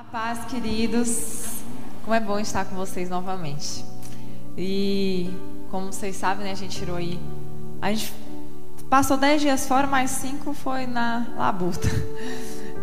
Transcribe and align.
A 0.00 0.04
paz, 0.04 0.46
queridos. 0.46 1.60
Como 2.02 2.14
é 2.14 2.20
bom 2.20 2.40
estar 2.40 2.64
com 2.64 2.74
vocês 2.74 3.10
novamente. 3.10 3.84
E 4.56 5.28
como 5.70 5.92
vocês 5.92 6.16
sabem, 6.16 6.46
né, 6.46 6.52
a 6.52 6.54
gente 6.54 6.74
tirou 6.74 6.96
aí. 6.96 7.20
A 7.82 7.92
gente 7.92 8.10
passou 8.88 9.18
dez 9.18 9.42
dias 9.42 9.68
fora, 9.68 9.86
mas 9.86 10.10
cinco 10.10 10.54
foi 10.54 10.86
na 10.86 11.26
labuta. 11.36 11.86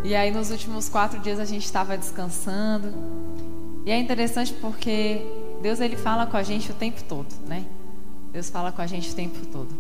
E 0.04 0.16
aí 0.16 0.30
nos 0.30 0.52
últimos 0.52 0.88
quatro 0.90 1.20
dias 1.20 1.40
a 1.40 1.44
gente 1.44 1.66
estava 1.66 1.98
descansando. 1.98 2.94
E 3.84 3.90
é 3.90 3.98
interessante 3.98 4.54
porque 4.54 5.26
Deus 5.60 5.80
ele 5.80 5.98
fala 5.98 6.28
com 6.28 6.38
a 6.38 6.44
gente 6.44 6.70
o 6.70 6.76
tempo 6.76 7.04
todo, 7.04 7.34
né? 7.48 7.66
Deus 8.32 8.48
fala 8.52 8.72
com 8.72 8.82
a 8.84 8.86
gente 8.86 9.10
o 9.10 9.16
tempo 9.16 9.44
todo. 9.48 9.74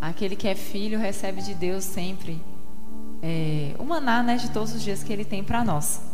Aquele 0.00 0.36
que 0.36 0.46
é 0.46 0.54
filho 0.54 0.96
recebe 0.96 1.42
de 1.42 1.54
Deus 1.54 1.82
sempre 1.82 2.40
é, 3.20 3.74
o 3.80 3.84
maná 3.84 4.22
né, 4.22 4.36
de 4.36 4.48
todos 4.50 4.72
os 4.72 4.80
dias 4.80 5.02
que 5.02 5.12
Ele 5.12 5.24
tem 5.24 5.42
para 5.42 5.64
nós. 5.64 6.11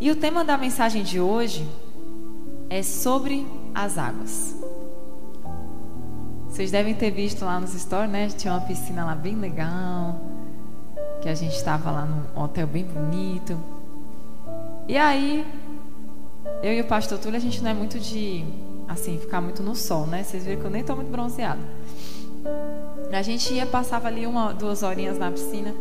E 0.00 0.10
o 0.10 0.16
tema 0.16 0.42
da 0.42 0.56
mensagem 0.56 1.02
de 1.02 1.20
hoje 1.20 1.68
é 2.70 2.82
sobre 2.82 3.46
as 3.74 3.98
águas. 3.98 4.56
Vocês 6.48 6.70
devem 6.70 6.94
ter 6.94 7.10
visto 7.10 7.44
lá 7.44 7.60
nos 7.60 7.72
stories, 7.72 8.10
né? 8.10 8.28
Tinha 8.28 8.54
uma 8.54 8.62
piscina 8.62 9.04
lá 9.04 9.14
bem 9.14 9.36
legal, 9.36 10.18
que 11.20 11.28
a 11.28 11.34
gente 11.34 11.54
estava 11.54 11.90
lá 11.90 12.06
num 12.06 12.42
hotel 12.42 12.66
bem 12.66 12.82
bonito. 12.82 13.58
E 14.88 14.96
aí, 14.96 15.46
eu 16.62 16.72
e 16.72 16.80
o 16.80 16.84
pastor 16.84 17.18
Túlio, 17.18 17.36
a 17.36 17.40
gente 17.40 17.62
não 17.62 17.70
é 17.70 17.74
muito 17.74 17.98
de, 17.98 18.42
assim, 18.88 19.18
ficar 19.18 19.42
muito 19.42 19.62
no 19.62 19.76
sol, 19.76 20.06
né? 20.06 20.22
Vocês 20.22 20.46
viram 20.46 20.60
que 20.60 20.66
eu 20.66 20.70
nem 20.70 20.80
estou 20.80 20.96
muito 20.96 21.10
bronzeada. 21.10 21.60
A 23.12 23.20
gente 23.20 23.52
ia, 23.52 23.66
passava 23.66 24.08
ali 24.08 24.26
uma, 24.26 24.54
duas 24.54 24.82
horinhas 24.82 25.18
na 25.18 25.30
piscina. 25.30 25.74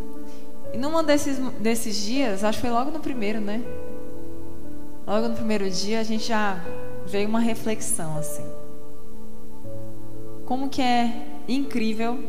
E 0.73 0.77
num 0.77 1.01
desses, 1.05 1.39
desses 1.61 1.95
dias, 1.95 2.43
acho 2.43 2.57
que 2.57 2.67
foi 2.67 2.75
logo 2.75 2.91
no 2.91 2.99
primeiro, 2.99 3.39
né? 3.39 3.63
Logo 5.09 5.27
no 5.27 5.33
primeiro 5.33 5.67
dia, 5.67 5.99
a 5.99 6.03
gente 6.03 6.27
já 6.27 6.63
veio 7.07 7.27
uma 7.27 7.39
reflexão, 7.39 8.15
assim. 8.15 8.45
Como 10.45 10.69
que 10.69 10.83
é 10.83 11.25
incrível 11.47 12.19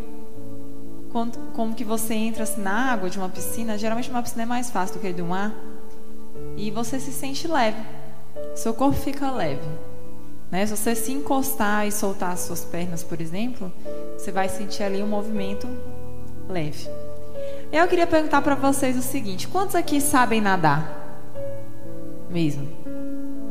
como, 1.12 1.30
como 1.52 1.74
que 1.74 1.84
você 1.84 2.14
entra 2.14 2.44
assim, 2.44 2.62
na 2.62 2.90
água 2.90 3.10
de 3.10 3.18
uma 3.18 3.28
piscina. 3.28 3.76
Geralmente 3.76 4.08
uma 4.08 4.22
piscina 4.22 4.44
é 4.44 4.46
mais 4.46 4.70
fácil 4.70 4.98
do 4.98 5.00
que 5.00 5.20
um 5.20 5.26
mar. 5.26 5.54
E 6.56 6.70
você 6.70 6.98
se 6.98 7.12
sente 7.12 7.46
leve. 7.46 7.82
Seu 8.54 8.72
corpo 8.72 8.96
fica 8.96 9.30
leve. 9.30 9.68
Né? 10.50 10.64
Se 10.64 10.74
você 10.74 10.94
se 10.94 11.12
encostar 11.12 11.86
e 11.86 11.92
soltar 11.92 12.32
as 12.32 12.40
suas 12.40 12.64
pernas, 12.64 13.04
por 13.04 13.20
exemplo, 13.20 13.70
você 14.16 14.32
vai 14.32 14.48
sentir 14.48 14.84
ali 14.84 15.02
um 15.02 15.06
movimento 15.06 15.68
leve. 16.48 16.88
Eu 17.70 17.86
queria 17.86 18.06
perguntar 18.06 18.40
para 18.40 18.54
vocês 18.54 18.96
o 18.96 19.02
seguinte: 19.02 19.46
quantos 19.48 19.74
aqui 19.74 20.00
sabem 20.00 20.40
nadar? 20.40 20.99
Mesmo? 22.30 22.68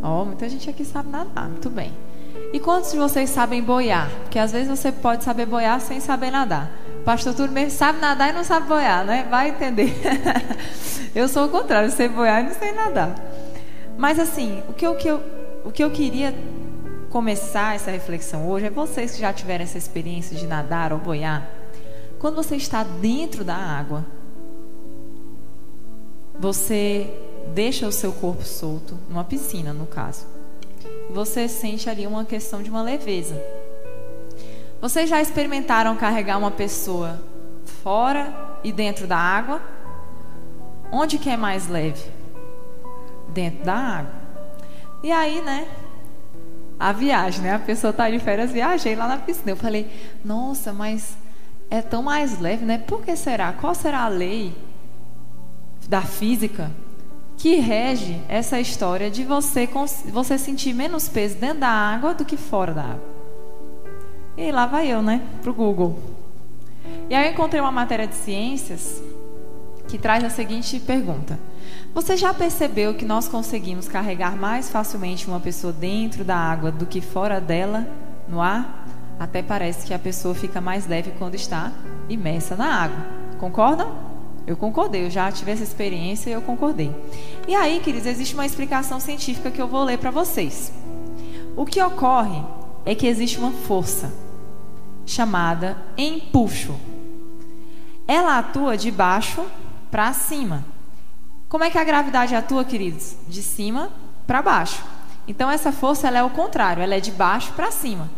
Ó, 0.02 0.22
oh, 0.22 0.25
muita 0.25 0.47
gente 0.47 0.69
aqui 0.69 0.85
sabe 0.85 1.09
nadar, 1.09 1.49
muito 1.49 1.69
bem. 1.69 1.91
E 2.53 2.59
quantos 2.59 2.91
de 2.91 2.97
vocês 2.97 3.30
sabem 3.30 3.61
boiar? 3.61 4.09
Porque 4.21 4.39
às 4.39 4.52
vezes 4.52 4.69
você 4.69 4.91
pode 4.91 5.23
saber 5.23 5.45
boiar 5.45 5.80
sem 5.81 5.99
saber 5.99 6.31
nadar. 6.31 6.71
Pastor 7.03 7.33
Túlio 7.33 7.52
mesmo 7.52 7.71
sabe 7.71 7.99
nadar 7.99 8.30
e 8.30 8.33
não 8.33 8.44
sabe 8.44 8.67
boiar, 8.67 9.05
né? 9.05 9.27
Vai 9.30 9.49
entender. 9.49 9.94
eu 11.13 11.27
sou 11.27 11.45
o 11.45 11.49
contrário, 11.49 11.91
sei 11.91 12.08
boiar 12.08 12.41
e 12.41 12.44
não 12.47 12.53
sei 12.53 12.71
nadar. 12.71 13.16
Mas 13.97 14.17
assim, 14.17 14.63
o 14.69 14.73
que 14.73 14.86
eu, 14.86 14.91
o 14.91 14.97
que 14.97 15.08
eu, 15.08 15.23
o 15.66 15.71
que 15.71 15.83
eu 15.83 15.91
queria 15.91 16.33
começar 17.09 17.75
essa 17.75 17.91
reflexão 17.91 18.49
hoje 18.49 18.67
é 18.67 18.69
vocês 18.69 19.11
que 19.11 19.19
já 19.19 19.33
tiveram 19.33 19.64
essa 19.64 19.77
experiência 19.77 20.38
de 20.38 20.47
nadar 20.47 20.93
ou 20.93 20.99
boiar. 20.99 21.47
Quando 22.17 22.36
você 22.36 22.55
está 22.55 22.83
dentro 22.83 23.43
da 23.43 23.55
água, 23.55 24.05
você 26.39 27.14
deixa 27.53 27.88
o 27.88 27.92
seu 27.92 28.11
corpo 28.11 28.44
solto, 28.44 28.97
numa 29.09 29.23
piscina, 29.23 29.73
no 29.73 29.86
caso. 29.86 30.25
Você 31.09 31.47
sente 31.47 31.89
ali 31.89 32.05
uma 32.05 32.25
questão 32.25 32.61
de 32.61 32.69
uma 32.69 32.81
leveza. 32.81 33.42
Vocês 34.81 35.10
já 35.10 35.21
experimentaram 35.21 35.95
carregar 35.95 36.37
uma 36.37 36.52
pessoa 36.52 37.21
fora 37.83 38.60
e 38.64 38.71
dentro 38.71 39.08
da 39.08 39.17
água? 39.17 39.61
Onde 40.92 41.17
que 41.17 41.30
é 41.30 41.37
mais 41.37 41.67
leve? 41.67 42.04
Dentro 43.30 43.64
da 43.64 43.76
água. 43.76 44.14
E 45.04 45.11
aí, 45.11 45.42
né? 45.42 45.67
a 46.80 46.93
viagem, 46.93 47.42
né? 47.42 47.55
A 47.55 47.60
pessoa 47.60 47.92
tá 47.92 48.10
de 48.10 48.20
férias, 48.20 48.52
viajei 48.52 48.95
lá 48.95 49.08
na 49.08 49.17
piscina. 49.17 49.52
Eu 49.52 49.58
falei, 49.58 49.92
nossa, 50.23 50.71
mas 50.71 51.17
é 51.70 51.81
tão 51.81 52.02
mais 52.02 52.39
leve, 52.39 52.64
né? 52.64 52.77
Por 52.77 53.02
que 53.02 53.16
será? 53.17 53.52
Qual 53.52 53.76
será 53.76 54.04
a 54.04 54.08
lei 54.08 54.55
da 55.89 56.02
física 56.02 56.71
que 57.39 57.55
rege 57.55 58.22
essa 58.27 58.60
história 58.60 59.10
de 59.10 59.23
você, 59.23 59.67
você 60.11 60.38
sentir 60.38 60.73
menos 60.73 61.08
peso 61.08 61.38
dentro 61.38 61.60
da 61.60 61.70
água 61.70 62.14
do 62.14 62.26
que 62.26 62.36
fora 62.36 62.73
da 62.73 62.83
água? 62.83 63.10
E 64.38 64.52
lá 64.52 64.66
vai 64.66 64.92
eu, 64.92 65.02
né? 65.02 65.22
Pro 65.42 65.54
Google. 65.54 65.98
E 67.10 67.16
aí 67.16 67.28
eu 67.28 67.32
encontrei 67.32 67.61
uma 67.61 67.72
matéria 67.72 68.05
de 68.05 68.16
ciências 68.16 69.02
que 69.88 69.98
traz 69.98 70.22
a 70.23 70.30
seguinte 70.30 70.82
pergunta: 70.82 71.39
você 71.94 72.17
já 72.17 72.33
percebeu 72.33 72.94
que 72.94 73.05
nós 73.05 73.30
conseguimos 73.30 73.88
carregar 73.88 74.36
mais 74.36 74.70
facilmente 74.70 75.26
uma 75.26 75.39
pessoa 75.39 75.72
dentro 75.72 76.26
da 76.26 76.36
água 76.36 76.72
do 76.72 76.86
que 76.86 76.99
fora 76.99 77.39
dela, 77.39 77.88
no 78.28 78.42
ar? 78.42 78.86
Até 79.17 79.42
parece 79.42 79.88
que 79.88 79.94
a 79.94 79.99
pessoa 79.99 80.36
fica 80.36 80.60
mais 80.60 80.88
leve 80.88 81.11
quando 81.17 81.36
está 81.36 81.72
imersa 82.10 82.58
na 82.58 82.83
água. 82.83 82.98
Concordam? 83.38 84.08
Eu 84.49 84.58
concordei, 84.58 85.05
eu 85.05 85.11
já 85.11 85.32
tive 85.32 85.52
essa 85.52 85.61
experiência 85.61 86.27
e 86.27 86.33
eu 86.33 86.42
concordei. 86.42 86.92
E 87.48 87.54
aí, 87.54 87.80
queridos, 87.82 88.08
existe 88.08 88.33
uma 88.33 88.48
explicação 88.48 88.99
científica 88.99 89.52
que 89.52 89.61
eu 89.61 89.67
vou 89.67 89.83
ler 89.83 89.99
para 89.99 90.10
vocês. 90.10 90.73
O 91.55 91.67
que 91.67 91.80
ocorre 91.80 92.43
é 92.83 92.95
que 92.95 93.05
existe 93.05 93.37
uma 93.37 93.52
força 93.52 94.11
chamada 95.05 95.77
empuxo. 95.95 96.76
Ela 98.08 98.39
atua 98.39 98.76
de 98.76 98.89
baixo 98.89 99.45
para 99.92 100.11
cima. 100.14 100.66
Como 101.48 101.64
é 101.64 101.70
que 101.70 101.77
a 101.77 101.83
gravidade 101.83 102.33
atua, 102.33 102.66
queridos? 102.66 103.17
De 103.27 103.43
cima 103.43 103.92
para 104.26 104.42
baixo. 104.42 104.83
Então 105.27 105.52
essa 105.52 105.71
força 105.71 106.08
ela 106.08 106.17
é 106.17 106.23
o 106.23 106.30
contrário, 106.31 106.81
ela 106.81 106.95
é 106.95 106.99
de 106.99 107.11
baixo 107.11 107.54
para 107.54 107.70
cima. 107.70 108.10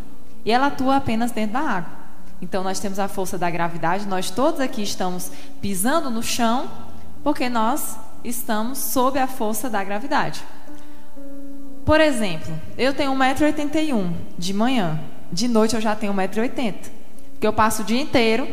E 0.46 0.52
ela 0.52 0.68
atua 0.68 0.96
apenas 0.96 1.34
dentro 1.34 1.52
da 1.52 1.60
água. 1.60 2.01
Então 2.42 2.64
nós 2.64 2.80
temos 2.80 3.00
a 3.00 3.08
força 3.08 3.38
da 3.38 3.50
gravidade, 3.50 4.08
nós 4.08 4.30
todos 4.30 4.60
aqui 4.60 4.82
estamos 4.82 5.32
pisando 5.62 6.10
no 6.10 6.24
chão 6.24 6.70
porque 7.24 7.48
nós 7.50 7.98
estamos 8.24 8.80
sob 8.80 9.20
a 9.20 9.28
força 9.28 9.70
da 9.70 9.84
gravidade. 9.84 10.44
Por 11.86 12.00
exemplo, 12.00 12.54
eu 12.78 12.94
tenho 12.94 13.12
1,81m 13.14 14.14
de 14.38 14.54
manhã, 14.54 15.00
de 15.32 15.48
noite 15.48 15.76
eu 15.76 15.82
já 15.82 15.96
tenho 15.96 16.14
1,80m. 16.14 16.76
Porque 17.34 17.48
eu 17.48 17.54
passo 17.54 17.82
o 17.82 17.86
dia 17.86 18.00
inteiro 18.00 18.48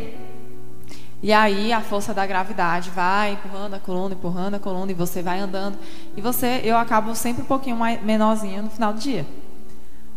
e 1.23 1.33
aí 1.33 1.73
a 1.73 1.81
força 1.81 2.15
da 2.15 2.25
gravidade 2.25 2.91
vai 2.91 3.33
empurrando 3.33 3.75
a 3.75 3.79
coluna, 3.79 4.15
empurrando 4.15 4.55
a 4.55 4.59
coluna, 4.59 4.93
e 4.93 4.95
você 4.95 5.21
vai 5.21 5.41
andando. 5.41 5.77
E 6.17 6.21
você, 6.21 6.61
eu 6.63 6.77
acabo 6.77 7.15
sempre 7.15 7.43
um 7.43 7.47
pouquinho 7.47 7.77
mais 7.77 8.03
menorzinha 8.03 8.63
no 8.63 8.71
final 8.71 8.93
do 8.93 9.01
dia. 9.01 9.27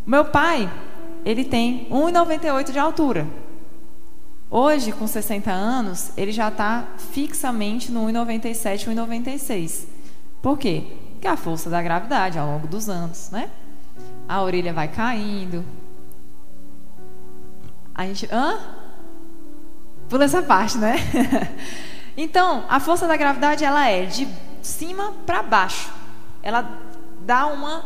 Meu 0.06 0.26
pai, 0.26 0.72
ele 1.26 1.44
tem 1.44 1.88
1,98 1.90 2.72
de 2.72 2.80
altura. 2.80 3.28
Hoje, 4.54 4.92
com 4.92 5.08
60 5.08 5.50
anos, 5.50 6.12
ele 6.18 6.34
já 6.34 6.50
está 6.50 6.86
fixamente 7.14 7.90
no 7.90 8.02
1,97, 8.08 8.94
1,96. 8.94 9.86
Por 10.42 10.58
quê? 10.58 10.84
Porque 11.14 11.26
a 11.26 11.38
força 11.38 11.70
da 11.70 11.82
gravidade 11.82 12.38
ao 12.38 12.46
longo 12.46 12.68
dos 12.68 12.90
anos, 12.90 13.30
né? 13.32 13.50
A 14.28 14.42
orelha 14.42 14.74
vai 14.74 14.90
caindo. 14.90 15.64
A 17.96 18.06
gente. 18.06 18.28
Hã? 18.30 18.60
Pula 20.10 20.26
essa 20.26 20.42
parte, 20.42 20.78
né? 20.78 20.98
então, 22.18 22.66
a 22.68 22.82
força 22.82 23.08
da 23.08 23.16
gravidade 23.16 23.64
ela 23.64 23.88
é 23.88 24.06
de 24.06 24.28
cima 24.62 25.14
para 25.26 25.42
baixo. 25.42 25.90
Ela 26.44 26.78
dá 27.22 27.46
uma, 27.46 27.86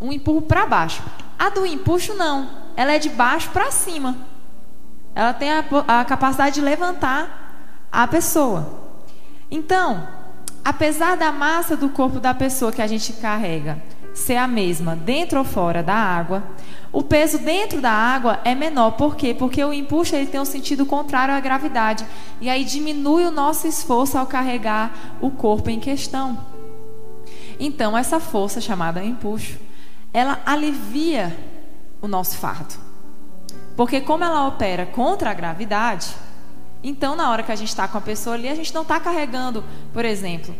um 0.00 0.10
empurro 0.10 0.40
para 0.40 0.64
baixo. 0.64 1.02
A 1.38 1.50
do 1.50 1.66
empuxo 1.66 2.14
não. 2.14 2.48
Ela 2.74 2.94
é 2.94 2.98
de 2.98 3.10
baixo 3.10 3.50
para 3.50 3.70
cima. 3.70 4.16
Ela 5.18 5.34
tem 5.34 5.50
a, 5.50 5.64
a 5.88 6.04
capacidade 6.04 6.54
de 6.54 6.60
levantar 6.60 7.88
a 7.90 8.06
pessoa. 8.06 8.92
Então, 9.50 10.06
apesar 10.64 11.16
da 11.16 11.32
massa 11.32 11.76
do 11.76 11.88
corpo 11.88 12.20
da 12.20 12.32
pessoa 12.32 12.70
que 12.70 12.80
a 12.80 12.86
gente 12.86 13.12
carrega 13.14 13.82
ser 14.14 14.36
a 14.36 14.46
mesma 14.46 14.94
dentro 14.94 15.40
ou 15.40 15.44
fora 15.44 15.82
da 15.82 15.92
água, 15.92 16.44
o 16.92 17.02
peso 17.02 17.38
dentro 17.38 17.80
da 17.80 17.90
água 17.90 18.38
é 18.44 18.54
menor. 18.54 18.92
Por 18.92 19.16
quê? 19.16 19.34
Porque 19.36 19.62
o 19.64 19.72
empuxo 19.72 20.14
ele 20.14 20.26
tem 20.26 20.40
um 20.40 20.44
sentido 20.44 20.86
contrário 20.86 21.34
à 21.34 21.40
gravidade. 21.40 22.06
E 22.40 22.48
aí 22.48 22.64
diminui 22.64 23.24
o 23.24 23.32
nosso 23.32 23.66
esforço 23.66 24.16
ao 24.16 24.24
carregar 24.24 25.16
o 25.20 25.32
corpo 25.32 25.68
em 25.68 25.80
questão. 25.80 26.38
Então, 27.58 27.98
essa 27.98 28.20
força 28.20 28.60
chamada 28.60 29.02
empuxo, 29.02 29.58
ela 30.14 30.40
alivia 30.46 31.36
o 32.00 32.06
nosso 32.06 32.36
fardo. 32.36 32.87
Porque 33.78 34.00
como 34.00 34.24
ela 34.24 34.48
opera 34.48 34.86
contra 34.86 35.30
a 35.30 35.32
gravidade, 35.32 36.08
então 36.82 37.14
na 37.14 37.30
hora 37.30 37.44
que 37.44 37.52
a 37.52 37.54
gente 37.54 37.68
está 37.68 37.86
com 37.86 37.96
a 37.96 38.00
pessoa 38.00 38.34
ali, 38.34 38.48
a 38.48 38.54
gente 38.56 38.74
não 38.74 38.82
está 38.82 38.98
carregando, 38.98 39.62
por 39.92 40.04
exemplo, 40.04 40.52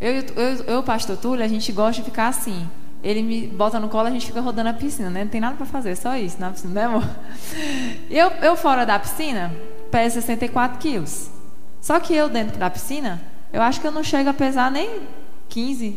Eu, 0.00 0.14
eu, 0.14 0.64
eu, 0.66 0.82
pastor 0.82 1.16
Túlio, 1.16 1.44
a 1.44 1.46
gente 1.46 1.70
gosta 1.70 2.02
de 2.02 2.10
ficar 2.10 2.26
assim. 2.26 2.68
Ele 3.00 3.22
me 3.22 3.46
bota 3.46 3.78
no 3.78 3.88
colo, 3.88 4.08
a 4.08 4.10
gente 4.10 4.26
fica 4.26 4.40
rodando 4.40 4.70
a 4.70 4.72
piscina, 4.72 5.08
né? 5.08 5.22
Não 5.22 5.30
tem 5.30 5.40
nada 5.40 5.54
para 5.56 5.64
fazer, 5.66 5.94
só 5.94 6.16
isso 6.16 6.40
na 6.40 6.50
piscina, 6.50 6.74
né, 6.74 6.84
amor? 6.86 7.04
Eu, 8.10 8.28
eu 8.42 8.56
fora 8.56 8.84
da 8.84 8.98
piscina, 8.98 9.54
peso 9.92 10.16
64 10.16 10.78
quilos. 10.78 11.30
Só 11.80 12.00
que 12.00 12.12
eu 12.12 12.28
dentro 12.28 12.58
da 12.58 12.68
piscina, 12.68 13.22
eu 13.52 13.62
acho 13.62 13.80
que 13.80 13.86
eu 13.86 13.92
não 13.92 14.02
chego 14.02 14.30
a 14.30 14.34
pesar 14.34 14.68
nem 14.68 15.02
15, 15.48 15.96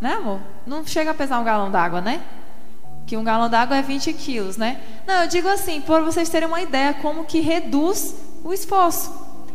né, 0.00 0.14
amor? 0.14 0.40
Não 0.66 0.86
chega 0.86 1.10
a 1.10 1.14
pesar 1.14 1.38
um 1.38 1.44
galão 1.44 1.70
d'água, 1.70 2.00
né? 2.00 2.22
Que 3.08 3.16
um 3.16 3.24
galão 3.24 3.48
d'água 3.48 3.78
é 3.78 3.80
20 3.80 4.12
quilos, 4.12 4.58
né? 4.58 4.82
Não, 5.06 5.22
eu 5.22 5.28
digo 5.28 5.48
assim, 5.48 5.80
para 5.80 6.02
vocês 6.02 6.28
terem 6.28 6.46
uma 6.46 6.60
ideia 6.60 6.92
como 6.92 7.24
que 7.24 7.40
reduz 7.40 8.14
o 8.44 8.52
esforço. 8.52 9.10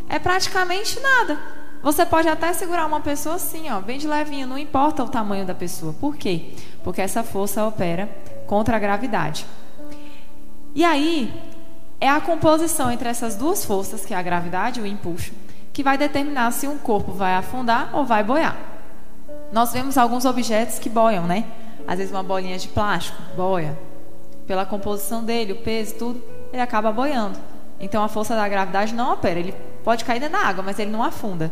É 0.09 0.17
praticamente 0.17 0.99
nada. 0.99 1.39
Você 1.83 2.03
pode 2.03 2.27
até 2.27 2.51
segurar 2.51 2.87
uma 2.87 2.99
pessoa 2.99 3.35
assim, 3.35 3.69
ó, 3.69 3.79
bem 3.79 3.99
de 3.99 4.07
levinho, 4.07 4.47
não 4.47 4.57
importa 4.57 5.03
o 5.03 5.07
tamanho 5.07 5.45
da 5.45 5.53
pessoa. 5.53 5.93
Por 5.93 6.17
quê? 6.17 6.55
Porque 6.83 6.99
essa 6.99 7.21
força 7.21 7.63
opera 7.63 8.09
contra 8.47 8.75
a 8.75 8.79
gravidade. 8.79 9.45
E 10.73 10.83
aí, 10.83 11.31
é 12.01 12.09
a 12.09 12.19
composição 12.19 12.91
entre 12.91 13.07
essas 13.07 13.35
duas 13.35 13.63
forças, 13.63 14.03
que 14.03 14.15
é 14.15 14.17
a 14.17 14.23
gravidade 14.23 14.79
e 14.79 14.83
o 14.83 14.87
impulso, 14.87 15.31
que 15.71 15.83
vai 15.83 15.95
determinar 15.95 16.49
se 16.53 16.67
um 16.67 16.79
corpo 16.79 17.11
vai 17.11 17.35
afundar 17.35 17.91
ou 17.93 18.03
vai 18.03 18.23
boiar. 18.23 18.57
Nós 19.51 19.71
vemos 19.73 19.95
alguns 19.95 20.25
objetos 20.25 20.79
que 20.79 20.89
boiam, 20.89 21.27
né? 21.27 21.45
Às 21.87 21.97
vezes 21.97 22.11
uma 22.11 22.23
bolinha 22.23 22.57
de 22.57 22.67
plástico 22.67 23.21
boia. 23.35 23.77
Pela 24.47 24.65
composição 24.65 25.23
dele, 25.23 25.53
o 25.53 25.57
peso, 25.57 25.95
tudo, 25.95 26.23
ele 26.51 26.61
acaba 26.61 26.91
boiando. 26.91 27.37
Então 27.79 28.03
a 28.03 28.07
força 28.07 28.35
da 28.35 28.47
gravidade 28.47 28.93
não 28.93 29.13
opera. 29.13 29.39
Ele 29.39 29.53
pode 29.83 30.05
cair 30.05 30.19
dentro 30.19 30.37
da 30.37 30.45
água, 30.45 30.63
mas 30.63 30.79
ele 30.79 30.91
não 30.91 31.03
afunda. 31.03 31.51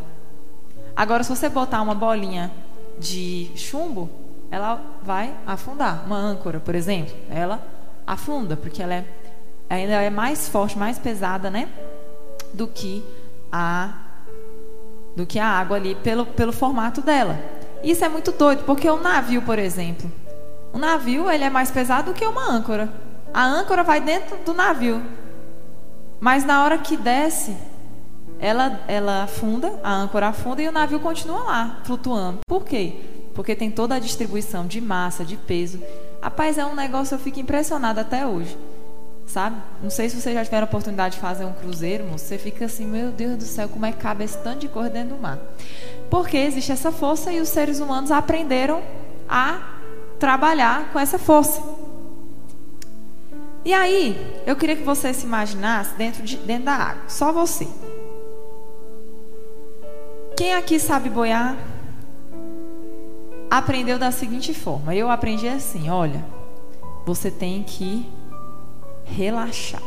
Agora, 0.96 1.24
se 1.24 1.30
você 1.30 1.50
botar 1.50 1.82
uma 1.82 1.96
bolinha 1.96 2.52
de 3.00 3.50
chumbo, 3.56 4.10
ela 4.50 4.82
vai 5.02 5.34
afundar. 5.48 6.04
Uma 6.06 6.18
âncora, 6.18 6.60
por 6.60 6.76
exemplo, 6.76 7.16
ela 7.30 7.62
afunda, 8.06 8.58
porque 8.58 8.84
ela 8.84 8.94
é, 8.94 9.06
ainda 9.70 9.94
é 9.94 10.10
mais 10.10 10.48
forte, 10.50 10.78
mais 10.78 11.00
pesada, 11.00 11.50
né? 11.50 11.70
Do 12.54 12.68
que 12.68 13.04
a 13.52 14.08
do 15.16 15.26
que 15.26 15.40
a 15.40 15.46
água 15.46 15.76
ali 15.76 15.96
pelo, 15.96 16.26
pelo 16.26 16.54
formato 16.54 17.02
dela. 17.02 17.38
Isso 17.84 18.06
é 18.06 18.10
muito 18.10 18.32
doido, 18.32 18.64
porque 18.64 18.90
o 18.90 19.02
navio, 19.02 19.42
por 19.42 19.60
exemplo, 19.60 20.10
o 20.74 20.78
navio 20.78 21.30
ele 21.30 21.44
é 21.44 21.50
mais 21.50 21.72
pesado 21.72 22.12
do 22.12 22.18
que 22.18 22.26
uma 22.26 22.50
âncora. 22.50 22.92
A 23.34 23.44
âncora 23.46 23.84
vai 23.84 24.02
dentro 24.02 24.38
do 24.38 24.54
navio, 24.54 25.02
mas 26.20 26.46
na 26.46 26.64
hora 26.64 26.78
que 26.78 26.96
desce, 26.96 27.56
ela, 28.40 28.80
ela 28.88 29.24
afunda, 29.24 29.80
a 29.84 29.94
âncora 29.94 30.28
afunda 30.28 30.62
e 30.62 30.68
o 30.68 30.72
navio 30.72 31.00
continua 31.00 31.44
lá, 31.44 31.82
flutuando. 31.84 32.40
Por 32.48 32.64
quê? 32.64 32.96
Porque 33.34 33.56
tem 33.56 33.72
toda 33.72 33.96
a 33.96 34.00
distribuição 34.00 34.68
de 34.68 34.82
massa, 34.82 35.24
de 35.24 35.38
peso. 35.38 35.82
Rapaz, 36.22 36.58
é 36.58 36.66
um 36.66 36.76
negócio, 36.76 37.16
eu 37.16 37.20
fico 37.20 37.40
impressionada 37.40 38.02
até 38.02 38.26
hoje. 38.26 38.58
Sabe? 39.26 39.56
Não 39.82 39.90
sei 39.90 40.10
se 40.10 40.20
vocês 40.20 40.36
já 40.36 40.44
tiveram 40.44 40.66
a 40.66 40.70
oportunidade 40.70 41.16
de 41.16 41.22
fazer 41.22 41.46
um 41.46 41.54
cruzeiro, 41.54 42.06
você 42.06 42.38
fica 42.38 42.66
assim, 42.66 42.86
meu 42.86 43.12
Deus 43.12 43.38
do 43.38 43.44
céu, 43.44 43.70
como 43.70 43.86
é 43.86 43.92
que 43.92 44.00
cabe 44.00 44.24
esse 44.24 44.38
tanto 44.40 44.60
de 44.60 44.68
coisa 44.68 44.90
dentro 44.90 45.16
do 45.16 45.22
mar? 45.22 45.40
Porque 46.10 46.36
existe 46.36 46.72
essa 46.72 46.92
força 46.92 47.32
e 47.32 47.40
os 47.40 47.48
seres 47.48 47.80
humanos 47.80 48.12
aprenderam 48.12 48.82
a 49.30 49.81
trabalhar 50.22 50.92
com 50.94 51.00
essa 51.00 51.18
força. 51.18 51.60
E 53.66 53.74
aí, 53.74 54.16
eu 54.46 54.56
queria 54.56 54.76
que 54.76 54.84
você 54.84 55.12
se 55.14 55.26
imaginasse 55.26 55.96
dentro, 55.96 56.22
de, 56.22 56.38
dentro 56.38 56.66
da 56.66 56.74
água, 56.74 57.04
só 57.08 57.34
você. 57.34 57.68
Quem 60.38 60.54
aqui 60.54 60.80
sabe 60.80 61.10
boiar? 61.10 61.58
Aprendeu 63.50 63.98
da 63.98 64.12
seguinte 64.12 64.54
forma. 64.54 64.96
Eu 64.96 65.10
aprendi 65.10 65.48
assim: 65.48 65.90
olha, 65.90 66.24
você 67.04 67.32
tem 67.32 67.64
que 67.64 68.08
relaxar. 69.04 69.82